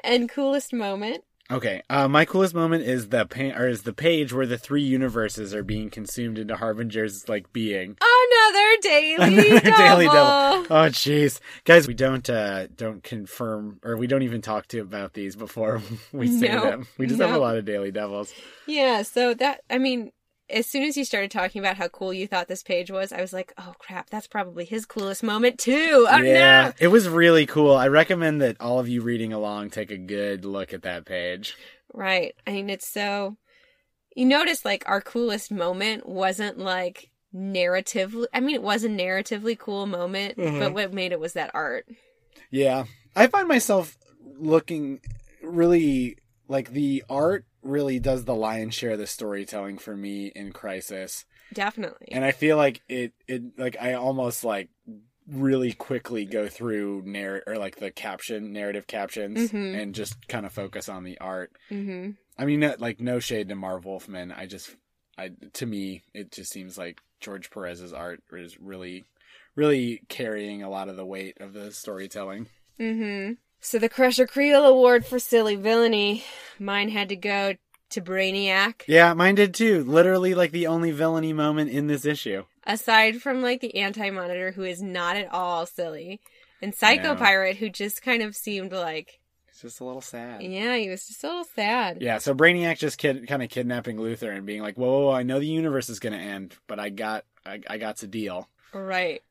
[0.03, 1.23] and coolest moment.
[1.51, 4.83] Okay, uh, my coolest moment is the pa- or is the page where the three
[4.83, 7.97] universes are being consumed into Harbinger's like being.
[7.99, 9.77] Another daily Another double.
[9.77, 10.65] Daily Devil.
[10.69, 15.13] Oh jeez, guys, we don't uh don't confirm or we don't even talk to about
[15.13, 15.81] these before
[16.13, 16.87] we say No, them.
[16.97, 18.33] We just have a lot of Daily Devils.
[18.65, 20.11] Yeah, so that I mean,
[20.51, 23.21] as soon as you started talking about how cool you thought this page was, I
[23.21, 26.73] was like, "Oh crap, that's probably his coolest moment too." Oh yeah, no.
[26.79, 27.73] it was really cool.
[27.75, 31.55] I recommend that all of you reading along take a good look at that page.
[31.93, 32.35] Right.
[32.45, 33.37] I mean, it's so
[34.15, 39.57] you notice like our coolest moment wasn't like narratively I mean, it was a narratively
[39.57, 40.59] cool moment, Mhm.
[40.59, 41.85] but what made it was that art.
[42.49, 42.85] Yeah.
[43.15, 43.97] I find myself
[44.37, 44.99] looking
[45.41, 50.51] really like the art really does the lion's share of the storytelling for me in
[50.51, 51.25] Crisis.
[51.53, 52.09] Definitely.
[52.11, 54.69] And I feel like it it like I almost like
[55.27, 59.79] really quickly go through narr or like the caption narrative captions Mhm.
[59.81, 61.51] and just kind of focus on the art.
[61.69, 62.17] mhm.
[62.37, 64.31] I mean, no- like no shade to Marv Wolfman.
[64.31, 64.75] I just,
[65.17, 69.03] I to me, it just seems like George Perez's art is really,
[69.55, 72.47] really carrying a lot of the weight of the storytelling.
[72.79, 73.33] Mm-hmm.
[73.61, 76.23] So the Crusher Creel Award for silly villainy,
[76.59, 77.53] mine had to go
[77.91, 78.81] to Brainiac.
[78.87, 79.83] Yeah, mine did too.
[79.83, 82.45] Literally, like the only villainy moment in this issue.
[82.65, 86.21] Aside from like the Anti-Monitor, who is not at all silly,
[86.61, 87.15] and Psycho No.
[87.15, 89.19] Pirate, who just kind of seemed like,
[89.61, 90.41] just a little sad.
[90.41, 91.99] yeah, he was just a little sad.
[92.01, 95.11] Yeah, so Brainiac just kid, kind of kidnapping Luther and being like, "Whoa, whoa, whoa,
[95.11, 98.07] I know the universe is going to end, but I got, I, I got to
[98.07, 99.21] deal." Right.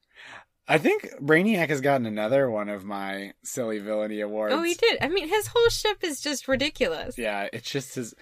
[0.71, 4.55] I think Brainiac has gotten another one of my silly villainy awards.
[4.55, 4.99] Oh, he did.
[5.03, 7.19] I mean, his whole ship is just ridiculous.
[7.19, 8.15] Yeah, it's just his.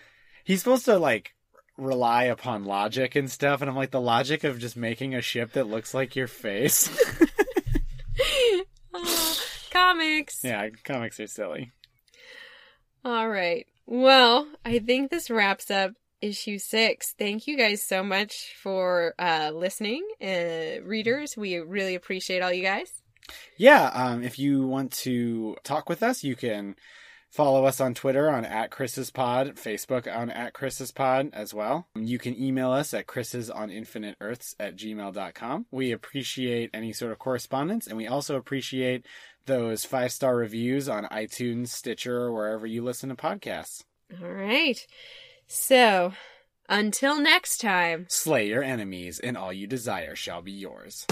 [0.44, 1.34] He's supposed to like
[1.76, 5.52] rely upon logic and stuff, and I'm like the logic of just making a ship
[5.52, 6.88] that looks like your face.
[8.94, 9.40] Oh,
[9.70, 10.40] comics.
[10.42, 11.70] yeah, comics are silly.
[13.04, 13.66] All right.
[13.86, 17.14] Well, I think this wraps up issue six.
[17.18, 21.36] Thank you guys so much for uh, listening, uh, readers.
[21.36, 23.02] We really appreciate all you guys.
[23.56, 26.76] Yeah, um, if you want to talk with us, you can
[27.30, 31.86] follow us on Twitter on at Crisis Pod, Facebook on at Crisis Pod as well.
[31.94, 35.66] You can email us at Crisis on Infinite Earths at gmail.com.
[35.70, 39.06] We appreciate any sort of correspondence, and we also appreciate
[39.46, 43.84] those five star reviews on iTunes, Stitcher, or wherever you listen to podcasts.
[44.22, 44.78] All right.
[45.48, 46.12] So,
[46.68, 48.04] until next time.
[48.10, 51.06] Slay your enemies, and all you desire shall be yours.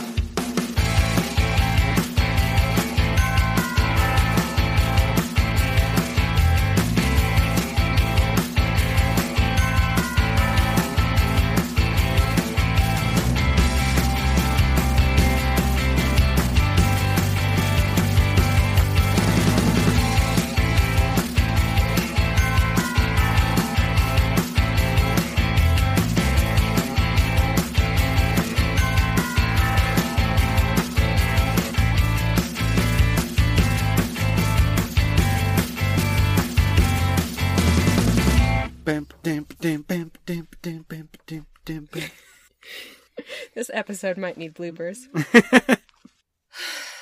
[43.86, 44.98] Episode might need bloopers.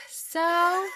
[0.08, 0.86] so,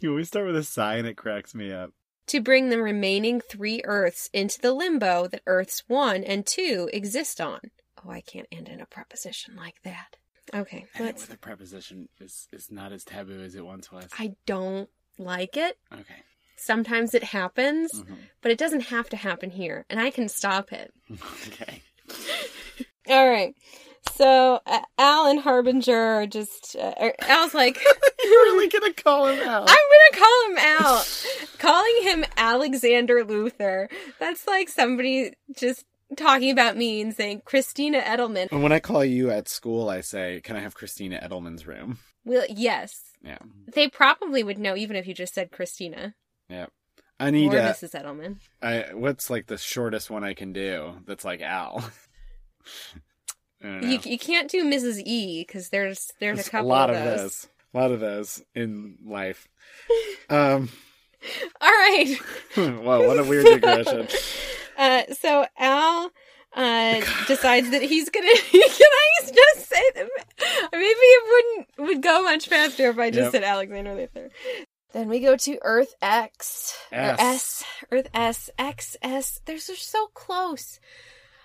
[0.00, 1.90] You always start with a sigh and it cracks me up.
[2.28, 7.40] to bring the remaining three Earths into the limbo that Earths 1 and 2 exist
[7.42, 7.60] on.
[8.04, 10.16] Oh, I can't end in a preposition like that.
[10.54, 11.22] Okay, And let's.
[11.28, 14.06] with a preposition is is not as taboo as it once was.
[14.18, 14.88] I don't
[15.18, 15.76] like it.
[15.92, 16.22] Okay.
[16.56, 18.16] Sometimes it happens, Mhm.
[18.42, 20.92] but it doesn't have to happen here, and I can stop it.
[21.48, 21.82] okay.
[23.08, 23.54] All right.
[24.12, 26.76] So uh, Al and Harbinger are just.
[26.76, 27.76] Uh, or Al's like,
[28.24, 29.68] You're really gonna call him out.
[29.68, 29.76] I'm
[30.12, 31.26] gonna call him out.
[31.58, 33.88] Calling him Alexander Luther.
[34.18, 35.84] That's like somebody just
[36.16, 38.48] talking about me and saying Christina Edelman.
[38.50, 41.98] And when I call you at school, I say, "Can I have Christina Edelman's room?"
[42.24, 43.38] Well, yes, Yeah.
[43.72, 46.14] they probably would know even if you just said Christina
[46.48, 46.66] Yeah.
[47.20, 47.62] I need or a.
[47.62, 47.92] Mrs.
[48.00, 48.36] Edelman.
[48.60, 50.96] I what's like the shortest one I can do?
[51.06, 51.88] That's like Al.
[53.62, 53.88] I don't know.
[53.88, 55.00] You you can't do Mrs.
[55.04, 57.20] E because there's there's There's a couple lot of those.
[57.20, 57.48] those.
[57.74, 59.48] A lot of those in life.
[60.28, 60.68] Um.
[61.60, 62.16] All right.
[62.56, 64.08] wow, what a weird digression.
[64.76, 66.10] Uh, so Al
[66.54, 68.26] uh, decides that he's gonna.
[68.50, 70.08] Can I just say that?
[70.72, 73.32] Maybe it wouldn't would go much faster if I just Yep.
[73.32, 74.30] said Alexander Luther.
[74.92, 77.16] Then we go to Earth X or S.
[77.20, 77.64] S.
[77.92, 79.40] Earth S X S.
[79.44, 80.80] They're so- so close.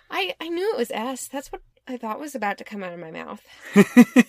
[0.09, 1.27] I I knew it was S.
[1.27, 3.41] That's what I thought was about to come out of my mouth.